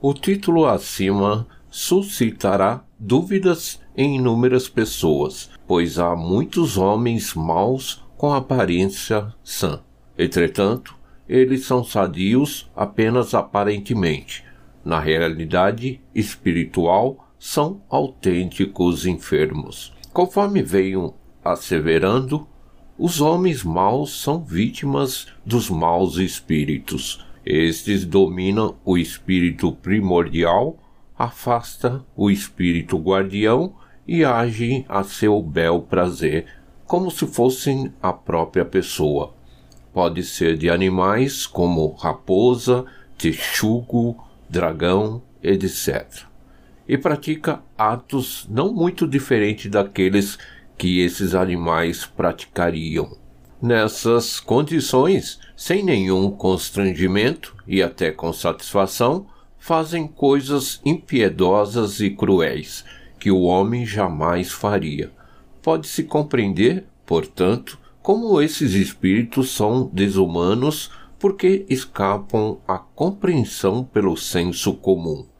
O 0.00 0.12
título 0.14 0.66
acima 0.66 1.46
suscitará 1.70 2.84
dúvidas 2.98 3.80
em 3.96 4.16
inúmeras 4.16 4.68
pessoas, 4.68 5.50
pois 5.66 5.98
há 5.98 6.14
muitos 6.14 6.76
homens 6.76 7.34
maus 7.34 8.02
com 8.16 8.32
aparência 8.32 9.32
sã. 9.42 9.80
Entretanto, 10.18 10.94
eles 11.28 11.64
são 11.64 11.82
sadios 11.82 12.70
apenas 12.76 13.34
aparentemente. 13.34 14.44
Na 14.84 15.00
realidade 15.00 16.00
espiritual, 16.14 17.31
são 17.44 17.82
autênticos 17.90 19.04
enfermos. 19.04 19.92
Conforme 20.12 20.62
venho 20.62 21.12
asseverando, 21.44 22.46
os 22.96 23.20
homens 23.20 23.64
maus 23.64 24.22
são 24.22 24.44
vítimas 24.44 25.26
dos 25.44 25.68
maus 25.68 26.18
espíritos. 26.18 27.26
Estes 27.44 28.04
dominam 28.04 28.76
o 28.84 28.96
espírito 28.96 29.72
primordial, 29.72 30.78
afasta 31.18 32.06
o 32.14 32.30
espírito 32.30 32.96
guardião 32.96 33.74
e 34.06 34.24
agem 34.24 34.86
a 34.88 35.02
seu 35.02 35.42
bel 35.42 35.82
prazer, 35.82 36.46
como 36.86 37.10
se 37.10 37.26
fossem 37.26 37.92
a 38.00 38.12
própria 38.12 38.64
pessoa. 38.64 39.34
Pode 39.92 40.22
ser 40.22 40.56
de 40.56 40.70
animais 40.70 41.44
como 41.44 41.92
raposa, 41.94 42.84
texugo, 43.18 44.16
dragão, 44.48 45.20
etc. 45.42 46.30
E 46.92 46.98
pratica 46.98 47.62
atos 47.78 48.46
não 48.50 48.70
muito 48.70 49.08
diferentes 49.08 49.70
daqueles 49.70 50.36
que 50.76 51.00
esses 51.00 51.34
animais 51.34 52.04
praticariam. 52.04 53.16
Nessas 53.62 54.38
condições, 54.38 55.40
sem 55.56 55.82
nenhum 55.82 56.30
constrangimento 56.30 57.56
e 57.66 57.82
até 57.82 58.10
com 58.10 58.30
satisfação, 58.30 59.24
fazem 59.58 60.06
coisas 60.06 60.82
impiedosas 60.84 61.98
e 61.98 62.10
cruéis 62.10 62.84
que 63.18 63.30
o 63.30 63.40
homem 63.40 63.86
jamais 63.86 64.52
faria. 64.52 65.10
Pode-se 65.62 66.04
compreender, 66.04 66.84
portanto, 67.06 67.78
como 68.02 68.38
esses 68.38 68.74
espíritos 68.74 69.50
são 69.50 69.88
desumanos 69.90 70.90
porque 71.18 71.64
escapam 71.70 72.58
à 72.68 72.76
compreensão 72.76 73.82
pelo 73.82 74.14
senso 74.14 74.74
comum. 74.74 75.31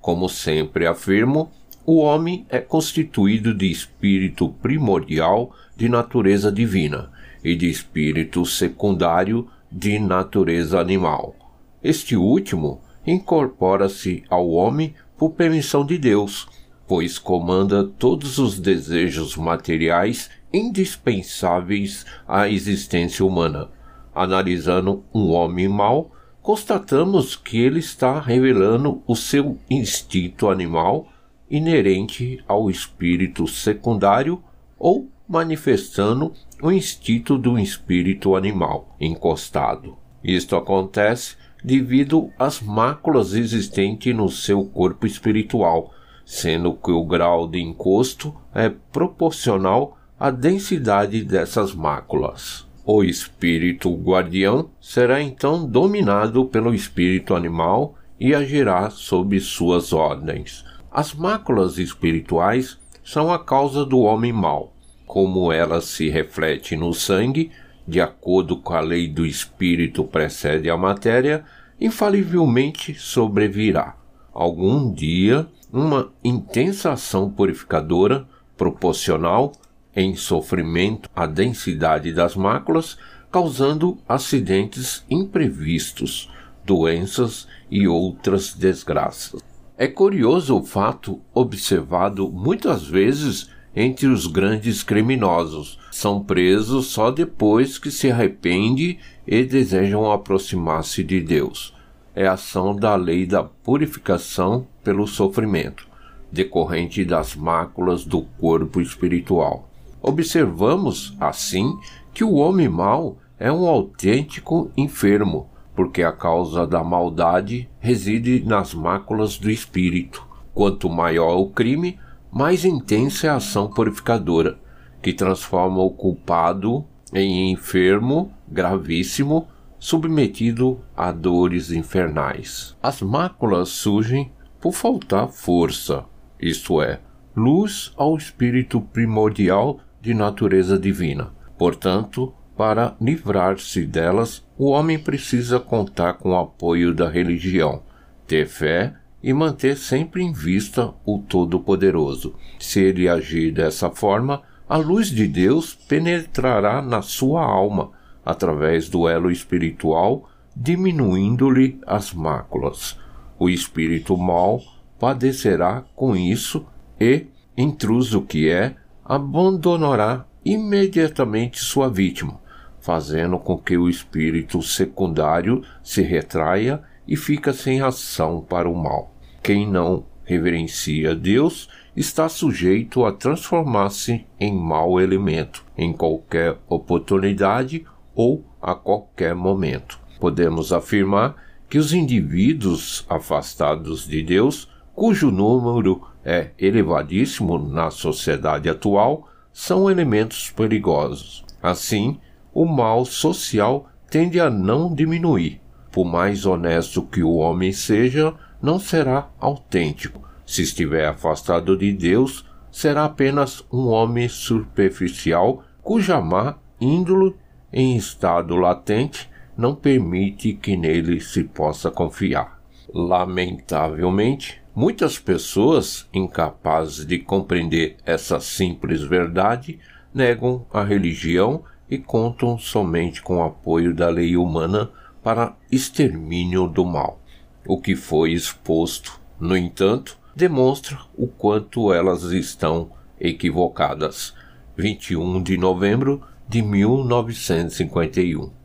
Como 0.00 0.28
sempre 0.28 0.86
afirmo, 0.86 1.50
o 1.84 1.98
homem 1.98 2.46
é 2.48 2.58
constituído 2.58 3.54
de 3.54 3.70
espírito 3.70 4.48
primordial 4.48 5.54
de 5.76 5.88
natureza 5.88 6.50
divina 6.50 7.10
e 7.42 7.54
de 7.54 7.68
espírito 7.68 8.44
secundário 8.46 9.48
de 9.70 9.98
natureza 9.98 10.80
animal. 10.80 11.34
Este 11.82 12.16
último 12.16 12.80
incorpora-se 13.06 14.22
ao 14.28 14.50
homem 14.50 14.94
por 15.16 15.30
permissão 15.30 15.84
de 15.84 15.98
Deus, 15.98 16.48
pois 16.86 17.18
comanda 17.18 17.84
todos 17.84 18.38
os 18.38 18.58
desejos 18.58 19.36
materiais 19.36 20.30
indispensáveis 20.52 22.04
à 22.26 22.48
existência 22.48 23.24
humana. 23.24 23.68
Analisando 24.14 25.04
um 25.14 25.30
homem 25.30 25.68
mau, 25.68 26.10
constatamos 26.42 27.36
que 27.36 27.60
ele 27.60 27.78
está 27.78 28.18
revelando 28.18 29.02
o 29.06 29.14
seu 29.14 29.58
instinto 29.68 30.48
animal 30.48 31.08
inerente 31.50 32.42
ao 32.46 32.70
espírito 32.70 33.46
secundário 33.46 34.42
ou 34.78 35.08
manifestando 35.28 36.32
o 36.62 36.72
instinto 36.72 37.36
do 37.36 37.58
espírito 37.58 38.34
animal 38.34 38.96
encostado. 39.00 39.96
Isto 40.22 40.56
acontece 40.56 41.36
devido 41.62 42.30
às 42.38 42.60
máculas 42.60 43.34
existentes 43.34 44.14
no 44.14 44.28
seu 44.28 44.64
corpo 44.64 45.06
espiritual, 45.06 45.92
sendo 46.24 46.74
que 46.74 46.90
o 46.90 47.04
grau 47.04 47.46
de 47.46 47.60
encosto 47.60 48.34
é 48.54 48.68
proporcional 48.68 49.98
à 50.18 50.30
densidade 50.30 51.22
dessas 51.24 51.74
máculas. 51.74 52.69
O 52.84 53.04
espírito 53.04 53.94
guardião 53.94 54.70
será 54.80 55.22
então 55.22 55.66
dominado 55.66 56.46
pelo 56.46 56.74
espírito 56.74 57.34
animal 57.34 57.94
e 58.18 58.34
agirá 58.34 58.88
sob 58.88 59.38
suas 59.38 59.92
ordens. 59.92 60.64
As 60.90 61.14
máculas 61.14 61.78
espirituais 61.78 62.78
são 63.04 63.32
a 63.32 63.38
causa 63.38 63.84
do 63.84 64.00
homem 64.00 64.32
mau, 64.32 64.72
como 65.06 65.52
ela 65.52 65.80
se 65.80 66.08
reflete 66.08 66.74
no 66.74 66.94
sangue, 66.94 67.50
de 67.86 68.00
acordo 68.00 68.56
com 68.56 68.72
a 68.72 68.80
lei 68.80 69.08
do 69.08 69.26
espírito 69.26 70.04
precede 70.04 70.70
a 70.70 70.76
matéria, 70.76 71.44
infalivelmente 71.80 72.94
sobrevirá. 72.94 73.94
Algum 74.32 74.92
dia, 74.92 75.46
uma 75.72 76.10
intensa 76.24 76.92
ação 76.92 77.30
purificadora, 77.30 78.26
proporcional 78.56 79.52
em 79.94 80.14
sofrimento 80.14 81.08
à 81.14 81.26
densidade 81.26 82.12
das 82.12 82.36
máculas, 82.36 82.96
causando 83.30 83.98
acidentes 84.08 85.04
imprevistos, 85.08 86.30
doenças 86.64 87.46
e 87.70 87.86
outras 87.86 88.54
desgraças. 88.54 89.40
É 89.76 89.86
curioso 89.86 90.58
o 90.58 90.62
fato 90.62 91.20
observado 91.32 92.30
muitas 92.30 92.86
vezes 92.86 93.48
entre 93.74 94.06
os 94.08 94.26
grandes 94.26 94.82
criminosos. 94.82 95.78
São 95.90 96.22
presos 96.22 96.88
só 96.88 97.10
depois 97.10 97.78
que 97.78 97.90
se 97.90 98.10
arrependem 98.10 98.98
e 99.26 99.44
desejam 99.44 100.10
aproximar-se 100.10 101.02
de 101.02 101.20
Deus. 101.20 101.74
É 102.14 102.26
a 102.26 102.32
ação 102.32 102.74
da 102.74 102.96
lei 102.96 103.24
da 103.24 103.42
purificação 103.42 104.66
pelo 104.82 105.06
sofrimento, 105.06 105.86
decorrente 106.30 107.04
das 107.04 107.36
máculas 107.36 108.04
do 108.04 108.22
corpo 108.22 108.80
espiritual. 108.80 109.69
Observamos, 110.02 111.16
assim, 111.20 111.78
que 112.12 112.24
o 112.24 112.34
homem 112.34 112.68
mau 112.68 113.18
é 113.38 113.50
um 113.52 113.66
autêntico 113.66 114.70
enfermo, 114.76 115.48
porque 115.74 116.02
a 116.02 116.12
causa 116.12 116.66
da 116.66 116.82
maldade 116.82 117.68
reside 117.78 118.42
nas 118.44 118.74
máculas 118.74 119.38
do 119.38 119.50
espírito. 119.50 120.26
Quanto 120.52 120.88
maior 120.88 121.36
o 121.36 121.50
crime, 121.50 121.98
mais 122.30 122.64
intensa 122.64 123.26
é 123.26 123.30
a 123.30 123.36
ação 123.36 123.68
purificadora, 123.68 124.58
que 125.02 125.12
transforma 125.12 125.80
o 125.80 125.90
culpado 125.90 126.84
em 127.12 127.50
enfermo 127.50 128.32
gravíssimo, 128.48 129.48
submetido 129.78 130.80
a 130.96 131.10
dores 131.10 131.70
infernais. 131.70 132.76
As 132.82 133.00
máculas 133.00 133.70
surgem 133.70 134.30
por 134.60 134.72
faltar 134.72 135.28
força, 135.28 136.04
isto 136.38 136.82
é, 136.82 137.00
luz 137.34 137.92
ao 137.96 138.16
espírito 138.16 138.80
primordial 138.80 139.80
de 140.00 140.14
natureza 140.14 140.78
divina. 140.78 141.32
Portanto, 141.58 142.32
para 142.56 142.94
livrar-se 143.00 143.86
delas, 143.86 144.44
o 144.56 144.70
homem 144.70 144.98
precisa 144.98 145.58
contar 145.58 146.14
com 146.14 146.30
o 146.30 146.36
apoio 146.36 146.94
da 146.94 147.08
religião, 147.08 147.82
ter 148.26 148.46
fé 148.46 148.94
e 149.22 149.32
manter 149.32 149.76
sempre 149.76 150.22
em 150.22 150.32
vista 150.32 150.92
o 151.04 151.18
Todo-Poderoso. 151.18 152.34
Se 152.58 152.80
ele 152.80 153.08
agir 153.08 153.52
dessa 153.52 153.90
forma, 153.90 154.42
a 154.68 154.76
luz 154.76 155.08
de 155.08 155.26
Deus 155.26 155.74
penetrará 155.74 156.80
na 156.80 157.02
sua 157.02 157.42
alma 157.42 157.90
através 158.24 158.88
do 158.88 159.08
elo 159.08 159.30
espiritual, 159.30 160.28
diminuindo-lhe 160.54 161.80
as 161.86 162.12
máculas. 162.12 162.98
O 163.38 163.48
espírito 163.48 164.16
mau 164.16 164.60
padecerá 164.98 165.82
com 165.96 166.14
isso 166.14 166.66
e, 167.00 167.26
intruso 167.56 168.22
que 168.22 168.50
é, 168.50 168.76
abandonará 169.10 170.24
imediatamente 170.44 171.58
sua 171.58 171.90
vítima, 171.90 172.40
fazendo 172.78 173.40
com 173.40 173.58
que 173.58 173.76
o 173.76 173.88
espírito 173.88 174.62
secundário 174.62 175.64
se 175.82 176.00
retraia 176.00 176.80
e 177.08 177.16
fica 177.16 177.52
sem 177.52 177.80
ação 177.80 178.40
para 178.40 178.70
o 178.70 178.74
mal. 178.80 179.12
Quem 179.42 179.68
não 179.68 180.06
reverencia 180.22 181.12
Deus 181.12 181.68
está 181.96 182.28
sujeito 182.28 183.04
a 183.04 183.10
transformar-se 183.10 184.24
em 184.38 184.56
mau 184.56 185.00
elemento 185.00 185.64
em 185.76 185.92
qualquer 185.92 186.58
oportunidade 186.68 187.84
ou 188.14 188.44
a 188.62 188.76
qualquer 188.76 189.34
momento. 189.34 189.98
Podemos 190.20 190.72
afirmar 190.72 191.34
que 191.68 191.78
os 191.78 191.92
indivíduos 191.92 193.04
afastados 193.08 194.06
de 194.06 194.22
Deus, 194.22 194.70
cujo 194.94 195.32
número 195.32 196.09
é 196.24 196.50
elevadíssimo 196.58 197.58
na 197.58 197.90
sociedade 197.90 198.68
atual, 198.68 199.28
são 199.52 199.90
elementos 199.90 200.50
perigosos. 200.50 201.44
Assim, 201.62 202.18
o 202.52 202.64
mal 202.64 203.04
social 203.04 203.88
tende 204.10 204.40
a 204.40 204.50
não 204.50 204.94
diminuir, 204.94 205.60
por 205.90 206.04
mais 206.04 206.46
honesto 206.46 207.02
que 207.02 207.22
o 207.22 207.34
homem 207.34 207.72
seja, 207.72 208.34
não 208.60 208.78
será 208.78 209.30
autêntico. 209.38 210.28
Se 210.44 210.62
estiver 210.62 211.06
afastado 211.06 211.76
de 211.76 211.92
Deus, 211.92 212.44
será 212.70 213.04
apenas 213.04 213.64
um 213.72 213.88
homem 213.88 214.28
superficial 214.28 215.62
cuja 215.82 216.20
má 216.20 216.56
índole 216.80 217.34
em 217.72 217.96
estado 217.96 218.56
latente 218.56 219.30
não 219.56 219.74
permite 219.74 220.54
que 220.54 220.76
nele 220.76 221.20
se 221.20 221.44
possa 221.44 221.90
confiar. 221.90 222.60
Lamentavelmente, 222.92 224.62
muitas 224.74 225.18
pessoas 225.18 226.08
incapazes 226.12 227.04
de 227.06 227.18
compreender 227.18 227.96
essa 228.04 228.40
simples 228.40 229.02
verdade 229.02 229.78
negam 230.14 230.66
a 230.72 230.82
religião 230.82 231.64
e 231.88 231.98
contam 231.98 232.58
somente 232.58 233.20
com 233.22 233.38
o 233.38 233.42
apoio 233.42 233.94
da 233.94 234.08
lei 234.08 234.36
humana 234.36 234.90
para 235.22 235.56
extermínio 235.70 236.66
do 236.66 236.84
mal. 236.84 237.20
O 237.66 237.80
que 237.80 237.94
foi 237.94 238.32
exposto, 238.32 239.20
no 239.38 239.56
entanto, 239.56 240.18
demonstra 240.34 240.98
o 241.16 241.26
quanto 241.26 241.92
elas 241.92 242.22
estão 242.24 242.90
equivocadas. 243.20 244.34
21 244.76 245.42
de 245.42 245.56
novembro 245.58 246.22
de 246.48 246.62
1951. 246.62 248.59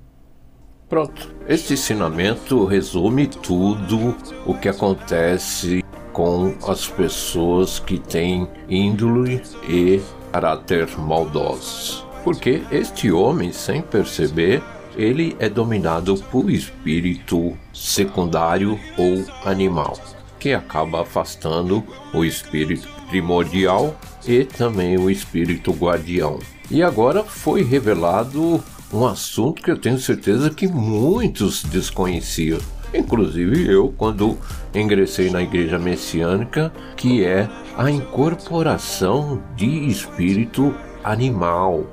Pronto, 0.87 1.33
este 1.47 1.73
ensinamento 1.73 2.63
resume 2.63 3.25
tudo 3.25 4.15
o 4.45 4.53
que 4.53 4.69
acontece 4.69 5.83
com 6.13 6.53
as 6.67 6.87
pessoas 6.87 7.79
que 7.79 7.97
têm 7.97 8.47
índole 8.69 9.41
e 9.67 9.99
caráter 10.31 10.87
maldosos. 10.99 12.05
Porque 12.23 12.61
este 12.71 13.11
homem, 13.11 13.51
sem 13.51 13.81
perceber, 13.81 14.61
ele 14.95 15.35
é 15.39 15.49
dominado 15.49 16.15
por 16.31 16.51
espírito 16.51 17.57
secundário 17.73 18.79
ou 18.95 19.25
animal, 19.43 19.97
que 20.39 20.53
acaba 20.53 21.01
afastando 21.01 21.83
o 22.13 22.23
espírito 22.23 22.87
primordial 23.09 23.95
e 24.27 24.43
também 24.43 24.97
o 24.97 25.09
espírito 25.09 25.71
guardião. 25.71 26.39
E 26.69 26.81
agora 26.81 27.23
foi 27.23 27.63
revelado 27.63 28.63
um 28.93 29.05
assunto 29.05 29.61
que 29.61 29.71
eu 29.71 29.77
tenho 29.77 29.99
certeza 29.99 30.49
que 30.49 30.67
muitos 30.67 31.63
desconheciam. 31.63 32.59
Inclusive 32.93 33.69
eu, 33.69 33.93
quando 33.97 34.37
ingressei 34.73 35.29
na 35.29 35.41
igreja 35.41 35.77
messiânica, 35.77 36.71
que 36.95 37.23
é 37.23 37.49
a 37.77 37.91
incorporação 37.91 39.43
de 39.55 39.87
espírito 39.87 40.73
animal, 41.03 41.85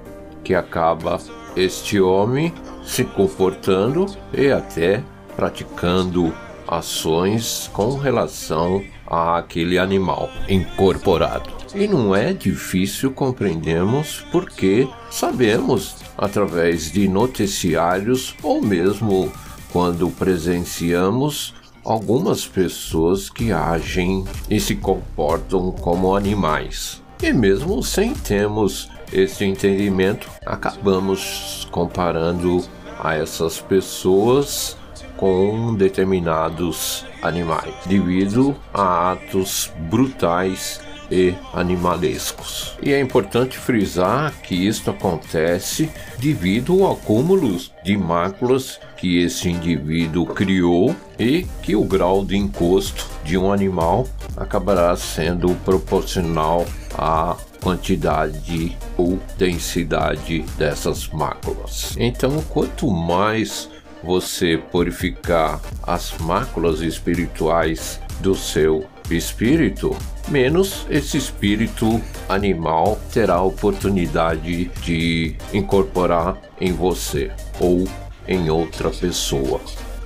que 0.45 0.55
acaba 0.55 1.19
este 1.57 2.01
homem 2.01 2.53
se 2.85 3.05
comportando 3.05 4.07
e 4.33 4.51
até 4.51 5.03
praticando 5.35 6.33
ações 6.67 7.69
com 7.73 7.97
relação 7.97 8.83
àquele 9.13 9.79
animal 9.79 10.31
incorporado. 10.49 11.51
E 11.75 11.87
não 11.87 12.17
é 12.17 12.33
difícil 12.33 13.13
compreendermos 13.13 14.25
porque 14.33 14.89
sabemos 15.11 15.97
através 16.17 16.91
de 16.91 17.09
noticiários 17.09 18.35
ou 18.43 18.63
mesmo 18.63 19.31
quando 19.73 20.11
presenciamos 20.11 21.55
algumas 21.85 22.47
pessoas 22.47 23.29
que 23.29 23.53
agem 23.53 24.25
e 24.49 24.61
se 24.61 24.77
comportam 24.77 25.73
como 25.73 26.17
animais. 26.17 27.03
E 27.23 27.33
mesmo 27.33 27.83
sem 27.83 28.15
termos 28.15 28.91
esse 29.13 29.45
entendimento, 29.45 30.29
acabamos 30.45 31.67
comparando 31.71 32.65
a 32.99 33.15
essas 33.15 33.61
pessoas 33.61 34.77
com 35.23 35.73
determinados 35.77 37.07
animais, 37.23 37.73
devido 37.87 38.57
a 38.75 39.13
atos 39.13 39.71
brutais 39.89 40.81
e 41.09 41.33
animalescos. 41.55 42.77
E 42.83 42.93
é 42.93 43.01
importante 43.01 43.57
frisar 43.57 44.33
que 44.43 44.67
isto 44.67 44.91
acontece 44.91 45.89
devido 46.19 46.83
ao 46.83 46.95
acúmulo 46.95 47.57
de 47.85 47.97
máculas 47.97 48.81
que 48.97 49.23
esse 49.23 49.49
indivíduo 49.49 50.27
criou 50.27 50.93
e 51.17 51.47
que 51.63 51.77
o 51.77 51.85
grau 51.85 52.25
de 52.25 52.37
encosto 52.37 53.07
de 53.23 53.39
um 53.39 53.53
animal 53.53 54.09
acabará 54.37 54.97
sendo 54.97 55.55
proporcional 55.65 56.67
à 56.99 57.37
quantidade 57.63 58.77
ou 58.97 59.21
densidade 59.39 60.41
dessas 60.59 61.07
máculas. 61.07 61.95
Então, 61.97 62.43
quanto 62.49 62.91
mais 62.91 63.71
você 64.03 64.57
purificar 64.57 65.61
as 65.83 66.17
máculas 66.19 66.81
espirituais 66.81 68.01
do 68.21 68.35
seu 68.35 68.87
espírito, 69.11 69.97
menos 70.29 70.87
esse 70.89 71.17
espírito 71.17 72.01
animal 72.29 72.99
terá 73.13 73.35
a 73.35 73.43
oportunidade 73.43 74.67
de 74.83 75.37
incorporar 75.53 76.39
em 76.61 76.73
você 76.73 77.31
ou 77.61 77.87
em 78.27 78.51
outra 78.51 78.91
pessoa. 78.91 79.61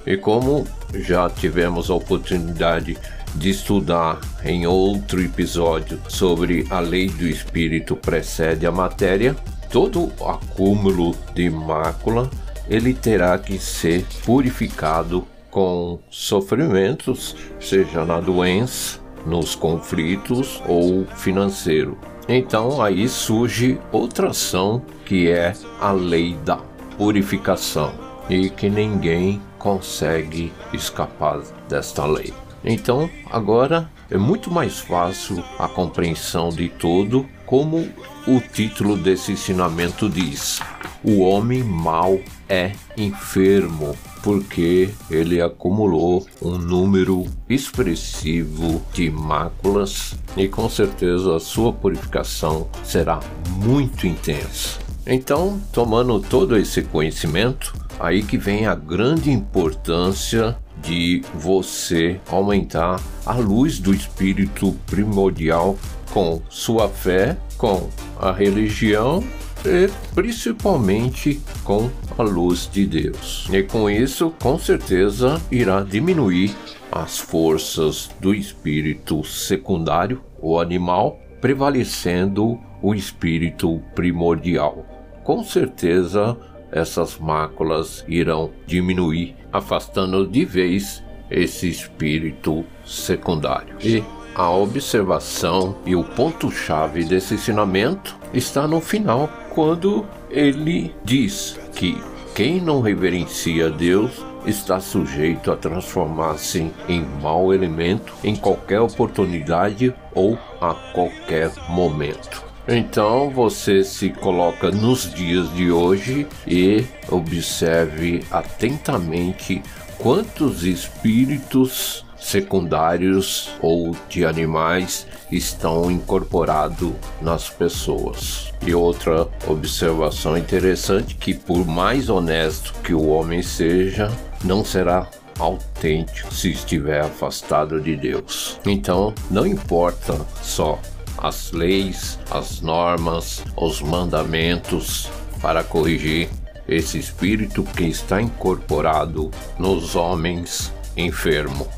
E 0.06 0.16
como 0.16 0.66
já 0.94 1.28
tivemos 1.28 1.90
a 1.90 1.94
oportunidade 1.94 2.96
de 3.34 3.50
estudar 3.50 4.18
em 4.44 4.66
outro 4.66 5.22
episódio 5.22 6.00
sobre 6.08 6.66
a 6.70 6.80
lei 6.80 7.08
do 7.08 7.26
espírito 7.26 7.96
precede 7.96 8.66
a 8.66 8.72
matéria, 8.72 9.36
todo 9.70 10.10
acúmulo 10.24 11.14
de 11.34 11.50
mácula 11.50 12.30
ele 12.68 12.92
terá 12.94 13.38
que 13.38 13.58
ser 13.58 14.04
purificado 14.24 15.26
com 15.50 15.98
sofrimentos, 16.10 17.36
seja 17.60 18.04
na 18.04 18.20
doença, 18.20 18.98
nos 19.24 19.54
conflitos 19.54 20.62
ou 20.66 21.06
financeiro. 21.16 21.96
Então 22.28 22.82
aí 22.82 23.08
surge 23.08 23.78
outra 23.92 24.30
ação 24.30 24.82
que 25.04 25.30
é 25.30 25.52
a 25.80 25.92
lei 25.92 26.36
da 26.44 26.56
purificação 26.98 27.92
e 28.28 28.50
que 28.50 28.68
ninguém 28.68 29.40
consegue 29.58 30.52
escapar 30.72 31.40
desta 31.68 32.04
lei. 32.04 32.32
Então 32.64 33.08
agora 33.30 33.88
é 34.10 34.16
muito 34.16 34.50
mais 34.50 34.78
fácil 34.78 35.42
a 35.58 35.68
compreensão 35.68 36.48
de 36.48 36.68
tudo, 36.68 37.26
como 37.44 37.88
o 38.26 38.40
título 38.40 38.96
desse 38.96 39.32
ensinamento 39.32 40.08
diz: 40.08 40.60
o 41.02 41.20
homem 41.20 41.62
mau 41.62 42.20
é 42.48 42.72
enfermo 42.96 43.96
porque 44.22 44.90
ele 45.10 45.40
acumulou 45.40 46.26
um 46.42 46.58
número 46.58 47.26
expressivo 47.48 48.82
de 48.92 49.10
máculas 49.10 50.16
e 50.36 50.48
com 50.48 50.68
certeza 50.68 51.36
a 51.36 51.40
sua 51.40 51.72
purificação 51.72 52.68
será 52.82 53.20
muito 53.58 54.06
intensa. 54.06 54.78
Então, 55.06 55.60
tomando 55.72 56.18
todo 56.18 56.56
esse 56.56 56.82
conhecimento, 56.82 57.72
aí 58.00 58.22
que 58.22 58.36
vem 58.36 58.66
a 58.66 58.74
grande 58.74 59.30
importância 59.30 60.56
de 60.82 61.22
você 61.34 62.20
aumentar 62.28 63.00
a 63.24 63.34
luz 63.34 63.78
do 63.78 63.94
espírito 63.94 64.74
primordial 64.86 65.78
com 66.12 66.42
sua 66.48 66.88
fé, 66.88 67.36
com 67.56 67.88
a 68.18 68.32
religião 68.32 69.22
e 69.64 69.90
principalmente 70.14 71.40
com 71.66 71.90
a 72.16 72.22
luz 72.22 72.70
de 72.72 72.86
Deus. 72.86 73.48
E 73.52 73.62
com 73.64 73.90
isso, 73.90 74.32
com 74.40 74.56
certeza, 74.56 75.42
irá 75.50 75.82
diminuir 75.82 76.54
as 76.92 77.18
forças 77.18 78.08
do 78.20 78.32
espírito 78.32 79.24
secundário, 79.24 80.22
o 80.40 80.60
animal, 80.60 81.18
prevalecendo 81.40 82.58
o 82.80 82.94
espírito 82.94 83.82
primordial. 83.94 84.86
Com 85.24 85.42
certeza, 85.42 86.36
essas 86.70 87.18
máculas 87.18 88.04
irão 88.06 88.52
diminuir, 88.66 89.34
afastando 89.52 90.24
de 90.26 90.44
vez 90.44 91.02
esse 91.28 91.68
espírito 91.68 92.64
secundário. 92.84 93.76
E 93.82 94.04
a 94.36 94.50
observação 94.50 95.76
e 95.84 95.96
o 95.96 96.04
ponto-chave 96.04 97.04
desse 97.04 97.34
ensinamento 97.34 98.16
está 98.32 98.68
no 98.68 98.80
final, 98.80 99.28
quando 99.56 100.04
ele 100.28 100.94
diz 101.02 101.58
que 101.74 101.98
quem 102.34 102.60
não 102.60 102.82
reverencia 102.82 103.70
Deus 103.70 104.22
está 104.44 104.78
sujeito 104.78 105.50
a 105.50 105.56
transformar-se 105.56 106.70
em 106.86 107.00
mau 107.22 107.54
elemento 107.54 108.12
em 108.22 108.36
qualquer 108.36 108.80
oportunidade 108.80 109.94
ou 110.14 110.38
a 110.60 110.74
qualquer 110.92 111.50
momento. 111.70 112.44
Então 112.68 113.30
você 113.30 113.82
se 113.82 114.10
coloca 114.10 114.70
nos 114.70 115.10
dias 115.14 115.50
de 115.54 115.70
hoje 115.70 116.26
e 116.46 116.84
observe 117.08 118.22
atentamente 118.30 119.62
quantos 119.96 120.64
espíritos 120.64 122.04
secundários 122.18 123.50
ou 123.60 123.94
de 124.08 124.24
animais 124.24 125.06
estão 125.30 125.90
incorporados 125.90 126.92
nas 127.20 127.48
pessoas. 127.48 128.52
E 128.66 128.74
outra 128.74 129.28
observação 129.46 130.36
interessante 130.36 131.14
que 131.14 131.34
por 131.34 131.66
mais 131.66 132.08
honesto 132.08 132.74
que 132.82 132.94
o 132.94 133.08
homem 133.08 133.42
seja, 133.42 134.10
não 134.44 134.64
será 134.64 135.08
autêntico 135.38 136.32
se 136.32 136.50
estiver 136.50 137.00
afastado 137.00 137.80
de 137.80 137.96
Deus. 137.96 138.58
Então, 138.64 139.14
não 139.30 139.46
importa 139.46 140.18
só 140.42 140.78
as 141.18 141.52
leis, 141.52 142.18
as 142.30 142.60
normas, 142.60 143.42
os 143.56 143.80
mandamentos 143.80 145.10
para 145.40 145.62
corrigir 145.62 146.28
esse 146.68 146.98
espírito 146.98 147.62
que 147.62 147.84
está 147.84 148.20
incorporado 148.20 149.30
nos 149.58 149.94
homens 149.94 150.72
enfermos. 150.96 151.68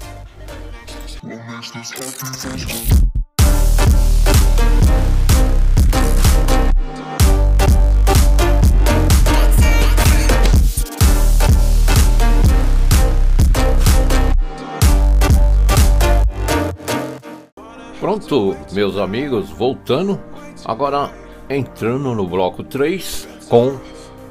Pronto, 17.99 18.57
meus 18.73 18.97
amigos, 18.97 19.51
voltando. 19.51 20.21
Agora 20.65 21.13
entrando 21.51 22.15
no 22.15 22.29
bloco 22.29 22.63
3 22.63 23.29
com 23.49 23.81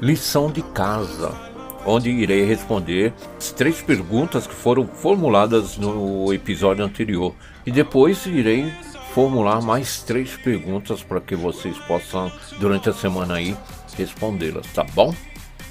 lição 0.00 0.50
de 0.50 0.62
casa 0.62 1.47
onde 1.88 2.10
irei 2.10 2.44
responder 2.44 3.14
as 3.38 3.50
três 3.50 3.80
perguntas 3.80 4.46
que 4.46 4.54
foram 4.54 4.86
formuladas 4.86 5.78
no 5.78 6.32
episódio 6.32 6.84
anterior 6.84 7.34
e 7.64 7.72
depois 7.72 8.26
irei 8.26 8.70
formular 9.14 9.62
mais 9.62 10.02
três 10.02 10.36
perguntas 10.36 11.02
para 11.02 11.20
que 11.20 11.34
vocês 11.34 11.78
possam 11.78 12.30
durante 12.60 12.90
a 12.90 12.92
semana 12.92 13.34
aí 13.34 13.56
respondê-las, 13.96 14.66
tá 14.68 14.84
bom? 14.94 15.14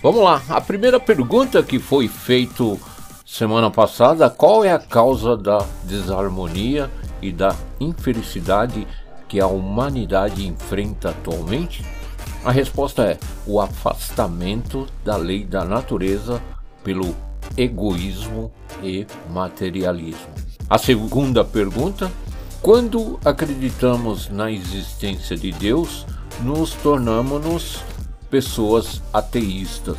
Vamos 0.02 0.24
lá, 0.24 0.42
a 0.50 0.60
primeira 0.60 1.00
pergunta 1.00 1.62
que 1.62 1.80
foi 1.80 2.08
feita 2.08 2.64
semana 3.26 3.70
passada, 3.70 4.30
qual 4.30 4.66
é 4.66 4.72
a 4.72 4.80
causa 4.80 5.38
da 5.38 5.64
desarmonia 5.84 6.90
e 7.22 7.32
da 7.32 7.56
infelicidade 7.80 8.88
que 9.28 9.40
a 9.40 9.48
humanidade 9.48 10.48
enfrenta 10.48 11.10
atualmente? 11.10 11.86
A 12.48 12.52
resposta 12.52 13.04
é 13.04 13.18
o 13.46 13.60
afastamento 13.60 14.88
da 15.04 15.18
lei 15.18 15.44
da 15.44 15.66
natureza 15.66 16.42
pelo 16.82 17.14
egoísmo 17.58 18.50
e 18.82 19.06
materialismo. 19.30 20.30
A 20.70 20.78
segunda 20.78 21.44
pergunta: 21.44 22.10
quando 22.62 23.20
acreditamos 23.26 24.30
na 24.30 24.50
existência 24.50 25.36
de 25.36 25.52
Deus, 25.52 26.06
nos 26.42 26.72
tornamos 26.76 27.84
pessoas 28.30 29.02
ateístas. 29.12 29.98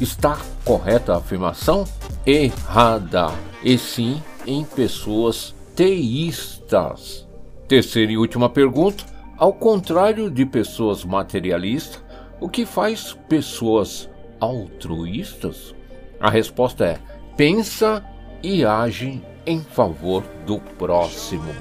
Está 0.00 0.38
correta 0.64 1.14
a 1.14 1.18
afirmação? 1.18 1.84
Errada. 2.24 3.32
E 3.60 3.76
sim 3.76 4.22
em 4.46 4.62
pessoas 4.62 5.52
teístas. 5.74 7.26
Terceira 7.66 8.12
e 8.12 8.16
última 8.16 8.48
pergunta: 8.48 9.11
ao 9.36 9.52
contrário 9.52 10.30
de 10.30 10.44
pessoas 10.44 11.04
materialistas, 11.04 12.02
o 12.40 12.48
que 12.48 12.66
faz 12.66 13.16
pessoas 13.28 14.08
altruístas? 14.40 15.74
A 16.20 16.30
resposta 16.30 16.84
é: 16.84 16.98
pensa 17.36 18.04
e 18.42 18.64
age 18.64 19.22
em 19.46 19.60
favor 19.60 20.22
do 20.46 20.58
próximo. 20.58 21.52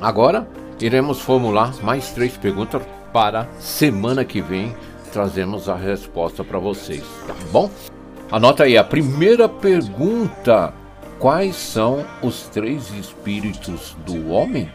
Agora 0.00 0.48
iremos 0.80 1.20
formular 1.20 1.74
mais 1.82 2.10
três 2.12 2.36
perguntas 2.36 2.82
para 3.12 3.48
semana 3.58 4.24
que 4.24 4.40
vem 4.40 4.74
trazemos 5.10 5.68
a 5.68 5.74
resposta 5.74 6.44
para 6.44 6.58
vocês, 6.58 7.02
tá 7.26 7.34
bom? 7.52 7.70
Anota 8.30 8.64
aí 8.64 8.78
a 8.78 8.84
primeira 8.84 9.48
pergunta: 9.48 10.72
quais 11.18 11.56
são 11.56 12.04
os 12.22 12.42
três 12.48 12.90
espíritos 12.94 13.96
do 14.06 14.30
homem? 14.30 14.70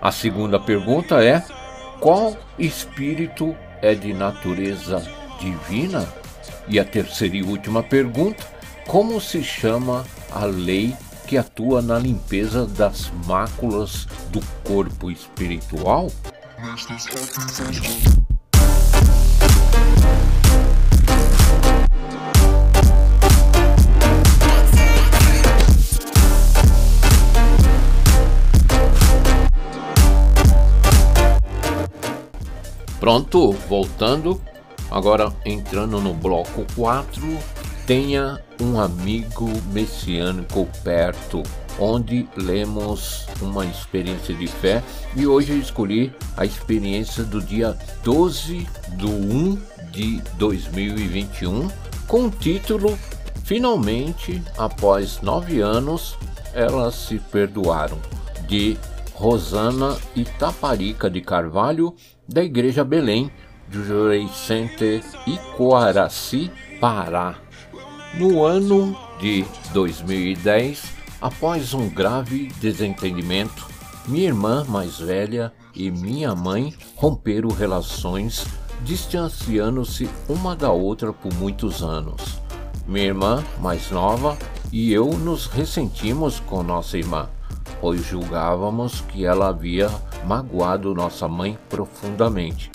A 0.00 0.10
segunda 0.10 0.58
pergunta 0.58 1.22
é: 1.22 1.44
qual 2.04 2.36
espírito 2.58 3.56
é 3.80 3.94
de 3.94 4.12
natureza 4.12 5.02
divina? 5.40 6.06
E 6.68 6.78
a 6.78 6.84
terceira 6.84 7.34
e 7.34 7.42
última 7.42 7.82
pergunta: 7.82 8.44
como 8.86 9.18
se 9.18 9.42
chama 9.42 10.04
a 10.30 10.44
lei 10.44 10.94
que 11.26 11.38
atua 11.38 11.80
na 11.80 11.98
limpeza 11.98 12.66
das 12.66 13.10
máculas 13.26 14.06
do 14.30 14.42
corpo 14.62 15.10
espiritual? 15.10 16.12
Pronto, 33.04 33.52
voltando. 33.68 34.40
Agora 34.90 35.30
entrando 35.44 36.00
no 36.00 36.14
bloco 36.14 36.64
4, 36.74 37.20
tenha 37.86 38.42
um 38.58 38.80
amigo 38.80 39.46
messiânico 39.74 40.66
perto, 40.82 41.42
onde 41.78 42.26
lemos 42.34 43.26
uma 43.42 43.66
experiência 43.66 44.34
de 44.34 44.46
fé 44.46 44.82
e 45.14 45.26
hoje 45.26 45.52
eu 45.52 45.58
escolhi 45.58 46.14
a 46.34 46.46
experiência 46.46 47.24
do 47.24 47.42
dia 47.42 47.76
12 48.02 48.66
do 48.92 49.10
1 49.10 49.60
de 49.92 50.22
2021 50.38 51.68
com 52.08 52.28
o 52.28 52.30
título 52.30 52.98
Finalmente, 53.44 54.42
após 54.56 55.20
nove 55.20 55.60
anos, 55.60 56.16
elas 56.54 56.94
se 56.94 57.18
perdoaram, 57.18 57.98
de 58.48 58.78
Rosana 59.12 59.96
Itaparica 60.16 61.10
de 61.10 61.20
Carvalho, 61.20 61.94
da 62.28 62.42
Igreja 62.42 62.84
Belém, 62.84 63.30
Jurei 63.70 64.28
Center 64.28 65.02
Icoaraci, 65.26 66.50
Pará. 66.80 67.36
No 68.14 68.44
ano 68.44 68.96
de 69.18 69.44
2010, 69.72 70.84
após 71.20 71.74
um 71.74 71.88
grave 71.88 72.48
desentendimento, 72.60 73.66
minha 74.06 74.26
irmã 74.26 74.64
mais 74.68 74.98
velha 74.98 75.52
e 75.74 75.90
minha 75.90 76.34
mãe 76.34 76.74
romperam 76.94 77.48
relações, 77.48 78.46
distanciando-se 78.82 80.08
uma 80.28 80.54
da 80.54 80.70
outra 80.70 81.12
por 81.12 81.32
muitos 81.34 81.82
anos. 81.82 82.40
Minha 82.86 83.06
irmã 83.06 83.44
mais 83.60 83.90
nova 83.90 84.36
e 84.70 84.92
eu 84.92 85.06
nos 85.06 85.46
ressentimos 85.46 86.40
com 86.40 86.62
nossa 86.62 86.98
irmã, 86.98 87.28
pois 87.84 88.02
julgávamos 88.02 89.02
que 89.02 89.26
ela 89.26 89.50
havia 89.50 89.90
magoado 90.24 90.94
nossa 90.94 91.28
mãe 91.28 91.58
profundamente. 91.68 92.70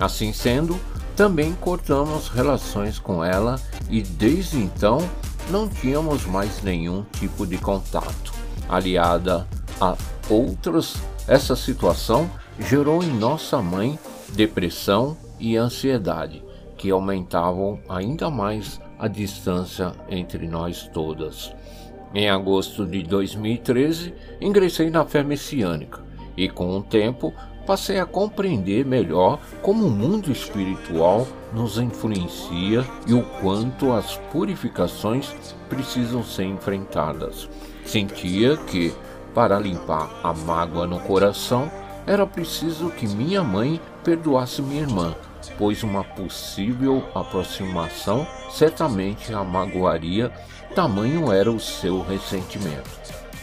Assim 0.00 0.32
sendo, 0.32 0.78
também 1.16 1.52
cortamos 1.52 2.28
relações 2.28 2.96
com 2.96 3.24
ela 3.24 3.60
e 3.90 4.00
desde 4.02 4.58
então 4.58 4.98
não 5.50 5.68
tínhamos 5.68 6.24
mais 6.26 6.62
nenhum 6.62 7.04
tipo 7.14 7.44
de 7.44 7.58
contato. 7.58 8.32
Aliada 8.68 9.48
a 9.80 9.96
outras, 10.30 10.94
essa 11.26 11.56
situação 11.56 12.30
gerou 12.60 13.02
em 13.02 13.10
nossa 13.10 13.60
mãe 13.60 13.98
depressão 14.32 15.16
e 15.40 15.56
ansiedade, 15.56 16.40
que 16.78 16.88
aumentavam 16.88 17.80
ainda 17.88 18.30
mais 18.30 18.80
a 18.96 19.08
distância 19.08 19.92
entre 20.08 20.46
nós 20.46 20.88
todas. 20.94 21.52
Em 22.14 22.28
agosto 22.28 22.84
de 22.84 23.02
2013, 23.02 24.12
ingressei 24.38 24.90
na 24.90 25.04
fé 25.04 25.22
messiânica 25.22 26.00
e, 26.36 26.46
com 26.46 26.76
o 26.76 26.82
tempo, 26.82 27.32
passei 27.66 27.98
a 27.98 28.04
compreender 28.04 28.84
melhor 28.84 29.40
como 29.62 29.86
o 29.86 29.90
mundo 29.90 30.30
espiritual 30.30 31.26
nos 31.54 31.78
influencia 31.78 32.84
e 33.06 33.14
o 33.14 33.22
quanto 33.40 33.92
as 33.92 34.16
purificações 34.30 35.34
precisam 35.70 36.22
ser 36.22 36.44
enfrentadas. 36.44 37.48
Sentia 37.84 38.58
que, 38.58 38.92
para 39.34 39.58
limpar 39.58 40.10
a 40.22 40.34
mágoa 40.34 40.86
no 40.86 41.00
coração, 41.00 41.70
era 42.06 42.26
preciso 42.26 42.90
que 42.90 43.06
minha 43.06 43.42
mãe 43.42 43.80
perdoasse 44.04 44.60
minha 44.60 44.82
irmã 44.82 45.16
pois 45.58 45.82
uma 45.82 46.04
possível 46.04 47.04
aproximação 47.14 48.26
certamente 48.50 49.32
a 49.32 49.42
magoaria, 49.42 50.30
tamanho 50.74 51.30
era 51.32 51.50
o 51.50 51.60
seu 51.60 52.02
ressentimento. 52.02 52.90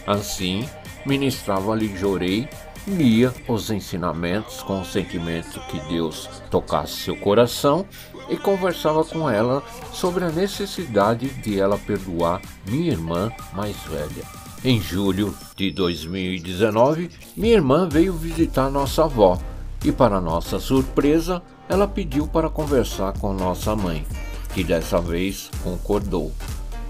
Assim, 0.06 0.68
ministrava-lhe 1.06 1.96
Jorei, 1.96 2.50
lia 2.88 3.34
os 3.48 3.70
ensinamentos 3.70 4.62
com 4.64 4.82
o 4.82 4.86
sentimento 4.86 5.60
que 5.70 5.80
Deus 5.88 6.28
tocasse 6.50 6.94
seu 6.94 7.16
coração 7.16 7.86
e 8.30 8.38
conversava 8.38 9.04
com 9.04 9.30
ela 9.30 9.64
sobre 9.94 10.24
a 10.24 10.32
necessidade 10.32 11.30
de 11.30 11.60
ela 11.60 11.78
perdoar 11.78 12.42
minha 12.68 12.92
irmã 12.92 13.32
mais 13.54 13.76
velha. 13.88 14.24
Em 14.64 14.82
julho 14.82 15.34
de 15.56 15.72
2019, 15.72 17.10
minha 17.38 17.54
irmã 17.54 17.88
veio 17.88 18.14
visitar 18.14 18.70
nossa 18.70 19.06
avó 19.06 19.40
e, 19.84 19.92
para 19.92 20.20
nossa 20.20 20.60
surpresa, 20.60 21.42
ela 21.70 21.88
pediu 21.88 22.28
para 22.28 22.50
conversar 22.50 23.14
com 23.20 23.34
nossa 23.34 23.76
mãe, 23.76 24.06
que 24.54 24.64
dessa 24.64 25.00
vez 25.00 25.50
concordou. 25.64 26.34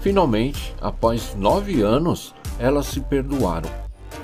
Finalmente, 0.00 0.74
após 0.80 1.34
nove 1.34 1.82
anos, 1.82 2.34
elas 2.58 2.86
se 2.86 3.00
perdoaram. 3.00 3.68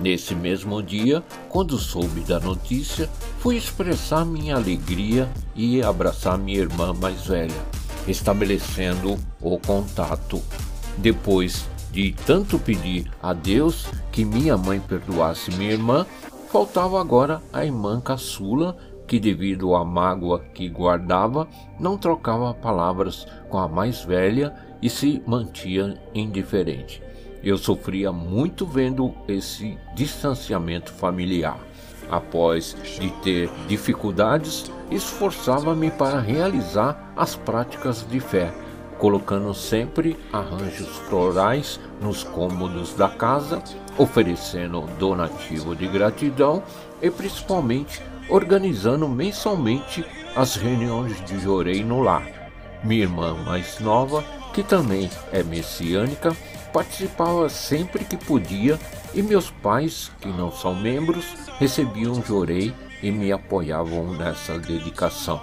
Nesse 0.01 0.35
mesmo 0.35 0.83
dia, 0.83 1.23
quando 1.49 1.79
soube 1.79 2.21
da 2.21 2.41
notícia, 2.41 3.09
fui 3.39 3.57
expressar 3.57 4.25
minha 4.25 4.57
alegria 4.57 5.29
e 5.55 5.83
abraçar 5.83 6.39
minha 6.39 6.59
irmã 6.59 6.93
mais 6.93 7.27
velha, 7.27 7.55
estabelecendo 8.07 9.17
o 9.41 9.59
contato. 9.59 10.43
Depois 10.99 11.67
de 11.93 12.12
tanto 12.27 12.59
pedir 12.59 13.11
a 13.23 13.33
Deus 13.33 13.87
que 14.12 14.25
minha 14.25 14.57
mãe 14.57 14.81
perdoasse 14.81 15.51
minha 15.53 15.73
irmã, 15.73 16.07
faltava 16.51 17.01
agora 17.01 17.43
a 17.53 17.65
irmã 17.65 18.01
caçula 18.01 18.77
que, 19.07 19.21
devido 19.21 19.75
à 19.75 19.85
mágoa 19.85 20.41
que 20.53 20.69
guardava, 20.69 21.49
não 21.79 21.97
trocava 21.97 22.53
palavras 22.53 23.27
com 23.49 23.59
a 23.59 23.69
mais 23.69 24.03
velha 24.05 24.55
e 24.81 24.91
se 24.91 25.23
mantinha 25.27 25.95
indiferente. 26.15 27.03
Eu 27.43 27.57
sofria 27.57 28.11
muito 28.11 28.67
vendo 28.67 29.15
esse 29.29 29.79
distanciamento 29.95 30.93
familiar. 30.93 31.59
Após 32.11 32.77
de 33.01 33.11
ter 33.23 33.51
dificuldades, 33.67 34.71
esforçava-me 34.91 35.91
para 35.91 36.21
realizar 36.21 37.12
as 37.17 37.35
práticas 37.35 38.07
de 38.09 38.21
fé, 38.21 38.53
colocando 38.99 39.53
sempre 39.53 40.17
arranjos 40.33 40.89
florais 41.09 41.81
nos 42.01 42.23
cômodos 42.23 42.95
da 42.95 43.09
casa, 43.09 43.62
oferecendo 43.99 44.83
donativo 44.99 45.75
de 45.75 45.87
gratidão 45.87 46.62
e 47.03 47.11
principalmente 47.11 48.01
organizando 48.29 49.09
mensalmente 49.09 50.05
as 50.35 50.57
reuniões 50.57 51.25
de 51.25 51.39
jorei 51.39 51.83
no 51.85 52.01
lar. 52.01 52.51
Minha 52.85 53.03
irmã 53.03 53.35
mais 53.45 53.81
nova, 53.81 54.23
que 54.57 54.62
também 54.62 55.11
é 55.33 55.42
messiânica, 55.42 56.35
participava 56.73 57.47
sempre 57.47 58.07
que 58.07 58.16
podia 58.16 58.81
e 59.12 59.21
meus 59.21 59.51
pais, 59.51 60.11
que 60.19 60.29
não 60.29 60.51
são 60.51 60.75
membros, 60.75 61.27
recebiam 61.59 62.25
jorei 62.25 62.73
e 63.03 63.11
me 63.11 63.31
apoiavam 63.31 64.14
nessa 64.14 64.59
dedicação. 64.59 65.42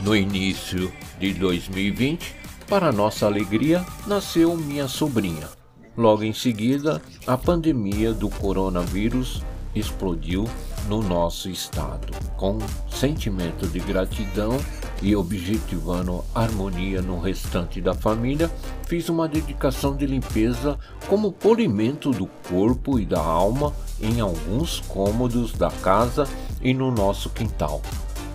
No 0.00 0.16
início 0.16 0.90
de 1.20 1.34
2020, 1.34 2.34
para 2.66 2.90
nossa 2.90 3.26
alegria, 3.26 3.84
nasceu 4.06 4.56
minha 4.56 4.88
sobrinha. 4.88 5.46
Logo 5.94 6.24
em 6.24 6.32
seguida, 6.32 7.02
a 7.26 7.36
pandemia 7.36 8.14
do 8.14 8.30
coronavírus 8.30 9.42
explodiu 9.74 10.48
no 10.88 11.02
nosso 11.02 11.50
estado. 11.50 12.14
Com 12.38 12.56
sentimento 12.88 13.66
de 13.66 13.80
gratidão 13.80 14.56
e 15.02 15.14
objetivando 15.14 16.24
harmonia 16.34 17.02
no 17.02 17.18
restante 17.18 17.80
da 17.80 17.94
família, 17.94 18.50
fiz 18.86 19.08
uma 19.08 19.28
dedicação 19.28 19.96
de 19.96 20.06
limpeza 20.06 20.78
como 21.08 21.32
polimento 21.32 22.10
do 22.10 22.26
corpo 22.48 22.98
e 22.98 23.04
da 23.04 23.20
alma 23.20 23.72
em 24.00 24.20
alguns 24.20 24.80
cômodos 24.80 25.52
da 25.52 25.70
casa 25.70 26.26
e 26.62 26.72
no 26.72 26.90
nosso 26.90 27.30
quintal. 27.30 27.82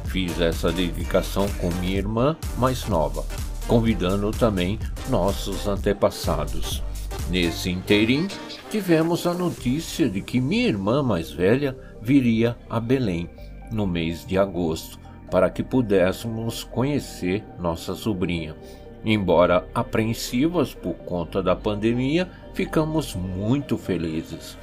Fiz 0.05 0.39
essa 0.41 0.71
dedicação 0.71 1.47
com 1.59 1.69
minha 1.79 1.97
irmã 1.97 2.35
mais 2.57 2.85
nova, 2.87 3.23
convidando 3.67 4.31
também 4.31 4.79
nossos 5.09 5.67
antepassados. 5.67 6.83
Nesse 7.29 7.69
inteirinho, 7.69 8.27
tivemos 8.71 9.27
a 9.27 9.33
notícia 9.33 10.09
de 10.09 10.21
que 10.21 10.39
minha 10.39 10.67
irmã 10.67 11.03
mais 11.03 11.31
velha 11.31 11.77
viria 12.01 12.57
a 12.69 12.79
Belém 12.79 13.29
no 13.71 13.85
mês 13.85 14.25
de 14.25 14.37
agosto 14.37 14.99
para 15.29 15.49
que 15.49 15.63
pudéssemos 15.63 16.63
conhecer 16.63 17.43
nossa 17.59 17.95
sobrinha. 17.95 18.55
Embora 19.03 19.65
apreensivas 19.73 20.73
por 20.73 20.93
conta 20.93 21.41
da 21.41 21.55
pandemia, 21.55 22.29
ficamos 22.53 23.15
muito 23.15 23.77
felizes. 23.77 24.57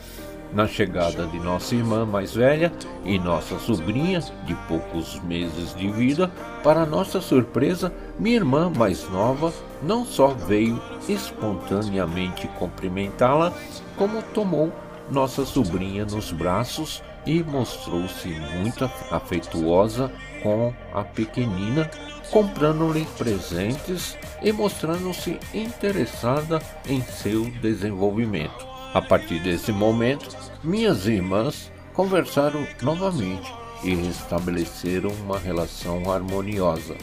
Na 0.52 0.66
chegada 0.66 1.26
de 1.26 1.38
nossa 1.38 1.74
irmã 1.74 2.07
mais 2.07 2.35
velha 2.35 2.72
e 3.05 3.18
nossa 3.18 3.59
sobrinha, 3.59 4.20
de 4.44 4.55
poucos 4.68 5.20
meses 5.20 5.74
de 5.74 5.88
vida, 5.90 6.31
para 6.62 6.87
nossa 6.87 7.20
surpresa, 7.20 7.92
minha 8.18 8.37
irmã 8.37 8.70
mais 8.74 9.09
nova 9.11 9.52
não 9.83 10.05
só 10.05 10.29
veio 10.29 10.81
espontaneamente 11.09 12.46
cumprimentá-la, 12.59 13.52
como 13.96 14.22
tomou 14.22 14.72
nossa 15.11 15.44
sobrinha 15.44 16.05
nos 16.05 16.33
braços 16.33 17.02
e 17.26 17.42
mostrou-se 17.42 18.29
muito 18.29 18.85
afetuosa 19.11 20.11
com 20.42 20.72
a 20.92 21.03
pequenina, 21.03 21.90
comprando-lhe 22.31 23.07
presentes 23.16 24.16
e 24.42 24.53
mostrando-se 24.53 25.38
interessada 25.55 26.61
em 26.88 27.01
seu 27.03 27.44
desenvolvimento. 27.62 28.66
A 28.94 29.03
partir 29.03 29.40
desse 29.40 29.72
momento, 29.72 30.29
minhas 30.62 31.07
irmãs 31.07 31.70
conversaram 31.92 32.66
novamente 32.83 33.53
e 33.83 33.94
restabeleceram 33.94 35.11
uma 35.11 35.38
relação 35.38 36.11
harmoniosa. 36.11 36.96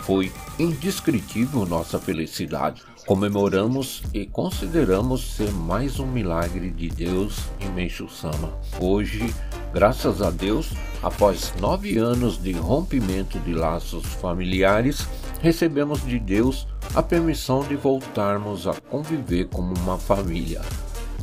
Foi 0.00 0.32
indescritível 0.58 1.66
nossa 1.66 1.98
felicidade. 1.98 2.82
Comemoramos 3.08 4.02
e 4.12 4.26
consideramos 4.26 5.34
ser 5.34 5.50
mais 5.50 5.98
um 5.98 6.06
milagre 6.06 6.70
de 6.70 6.90
Deus 6.90 7.38
em 7.58 7.70
Meixo 7.70 8.06
Sama. 8.06 8.52
Hoje, 8.78 9.34
graças 9.72 10.20
a 10.20 10.28
Deus, 10.28 10.74
após 11.02 11.54
nove 11.58 11.96
anos 11.96 12.36
de 12.36 12.52
rompimento 12.52 13.38
de 13.38 13.54
laços 13.54 14.04
familiares, 14.04 15.08
recebemos 15.40 16.04
de 16.04 16.18
Deus 16.18 16.68
a 16.94 17.02
permissão 17.02 17.64
de 17.66 17.76
voltarmos 17.76 18.66
a 18.66 18.74
conviver 18.74 19.48
como 19.48 19.72
uma 19.78 19.96
família. 19.96 20.60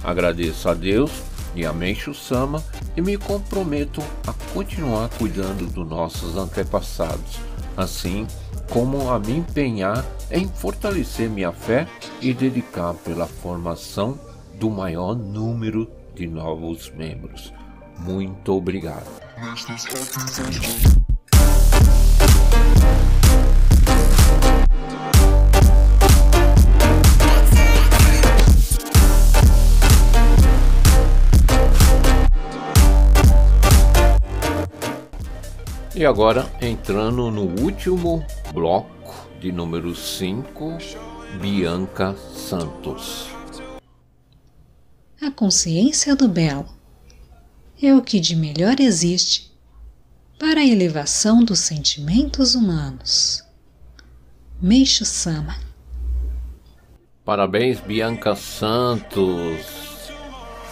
Agradeço 0.04 0.68
a 0.68 0.74
Deus 0.74 1.12
e 1.54 1.68
a 1.68 1.72
Meixo 1.72 2.16
Sama 2.16 2.64
e 2.98 3.02
me 3.02 3.16
comprometo 3.16 4.02
a 4.26 4.34
continuar 4.56 5.08
cuidando 5.20 5.72
dos 5.72 5.88
nossos 5.88 6.36
antepassados. 6.36 7.38
Assim, 7.78 8.26
como 8.70 9.10
a 9.12 9.20
me 9.20 9.38
empenhar 9.38 10.04
em 10.32 10.48
fortalecer 10.48 11.30
minha 11.30 11.52
fé 11.52 11.88
e 12.22 12.34
dedicar 12.34 12.94
pela 12.94 13.28
formação 13.28 14.20
do 14.60 14.70
maior 14.70 15.16
número 15.16 15.90
de 16.14 16.28
novos 16.28 16.92
membros. 16.92 17.54
Muito 18.00 18.54
obrigado. 18.54 19.06
E 35.96 36.06
agora 36.06 36.46
entrando 36.62 37.32
no 37.32 37.44
último 37.62 38.26
bloco 38.56 39.30
de 39.42 39.52
número 39.52 39.94
5, 39.94 40.78
Bianca 41.42 42.16
Santos. 42.16 43.28
A 45.22 45.30
consciência 45.30 46.16
do 46.16 46.30
belo 46.30 46.70
é 47.84 47.94
o 47.94 48.02
que 48.02 48.18
de 48.18 48.34
melhor 48.34 48.80
existe 48.80 49.52
para 50.40 50.62
a 50.62 50.66
elevação 50.66 51.44
dos 51.44 51.60
sentimentos 51.60 52.56
humanos. 52.56 53.44
Meixo 54.62 55.04
Sama. 55.04 55.58
Parabéns, 57.26 57.82
Bianca 57.82 58.38
Santos. 58.38 59.66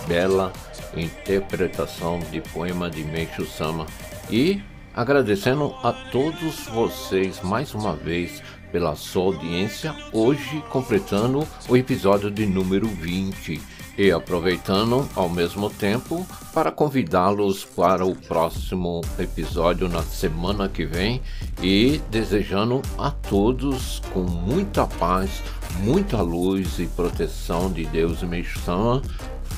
Bela 0.07 0.53
interpretação 0.95 2.19
de 2.31 2.39
poema 2.39 2.89
de 2.89 3.03
Meixo 3.03 3.45
Sama. 3.45 3.85
E 4.31 4.61
Agradecendo 4.95 5.73
a 5.81 5.91
todos 5.91 6.67
vocês 6.67 7.41
mais 7.41 7.73
uma 7.73 7.95
vez 7.95 8.43
pela 8.71 8.95
sua 8.95 9.23
audiência, 9.23 9.95
hoje 10.11 10.63
completando 10.69 11.47
o 11.67 11.75
episódio 11.75 12.29
de 12.29 12.45
número 12.45 12.87
20 12.87 13.59
e 13.97 14.11
aproveitando 14.11 15.09
ao 15.15 15.27
mesmo 15.27 15.67
tempo 15.71 16.23
para 16.53 16.71
convidá-los 16.71 17.65
para 17.65 18.05
o 18.05 18.15
próximo 18.15 19.01
episódio 19.17 19.89
na 19.89 20.03
semana 20.03 20.69
que 20.69 20.85
vem 20.85 21.21
e 21.61 21.99
desejando 22.11 22.79
a 22.95 23.09
todos 23.09 23.99
com 24.13 24.21
muita 24.21 24.85
paz, 24.85 25.41
muita 25.79 26.21
luz 26.21 26.77
e 26.77 26.85
proteção 26.85 27.71
de 27.71 27.83
Deus 27.87 28.21
e 28.21 28.27
Meixama 28.27 29.01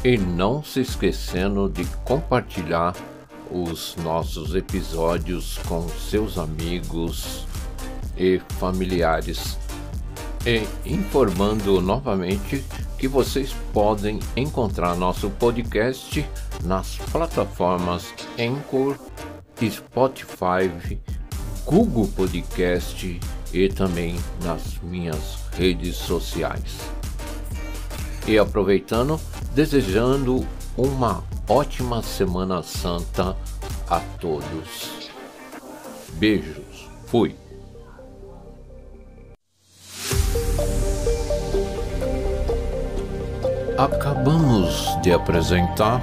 e 0.02 0.18
não 0.18 0.64
se 0.64 0.80
esquecendo 0.80 1.70
de 1.70 1.84
compartilhar 2.06 2.94
os 3.52 3.96
nossos 4.04 4.56
episódios 4.56 5.58
com 5.68 5.88
seus 5.90 6.38
amigos 6.38 7.46
e 8.18 8.42
familiares. 8.60 9.58
E 10.46 10.64
informando 10.86 11.82
novamente 11.82 12.64
que 12.98 13.08
vocês 13.08 13.54
podem 13.74 14.20
encontrar 14.36 14.96
nosso 14.96 15.30
podcast 15.30 16.26
nas 16.64 16.98
plataformas 17.12 18.14
Anchor, 18.40 18.98
Spotify, 19.70 21.00
Google 21.66 22.08
Podcast 22.08 23.20
e 23.54 23.70
também 23.70 24.16
nas 24.44 24.80
minhas 24.84 25.40
redes 25.54 25.96
sociais. 25.96 26.78
E 28.28 28.38
aproveitando, 28.38 29.20
desejando 29.54 30.46
uma 30.78 31.24
ótima 31.48 32.02
Semana 32.02 32.64
Santa 32.64 33.36
a 33.90 34.00
todos. 34.20 35.12
Beijos. 36.14 36.90
Fui. 37.06 37.36
Acabamos 43.78 44.98
de 45.02 45.12
apresentar 45.12 46.02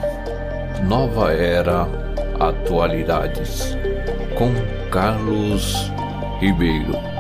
Nova 0.86 1.32
Era 1.32 1.88
Atualidades 2.38 3.76
com 4.38 4.53
Carlos 4.90 5.90
Ribeiro. 6.38 7.11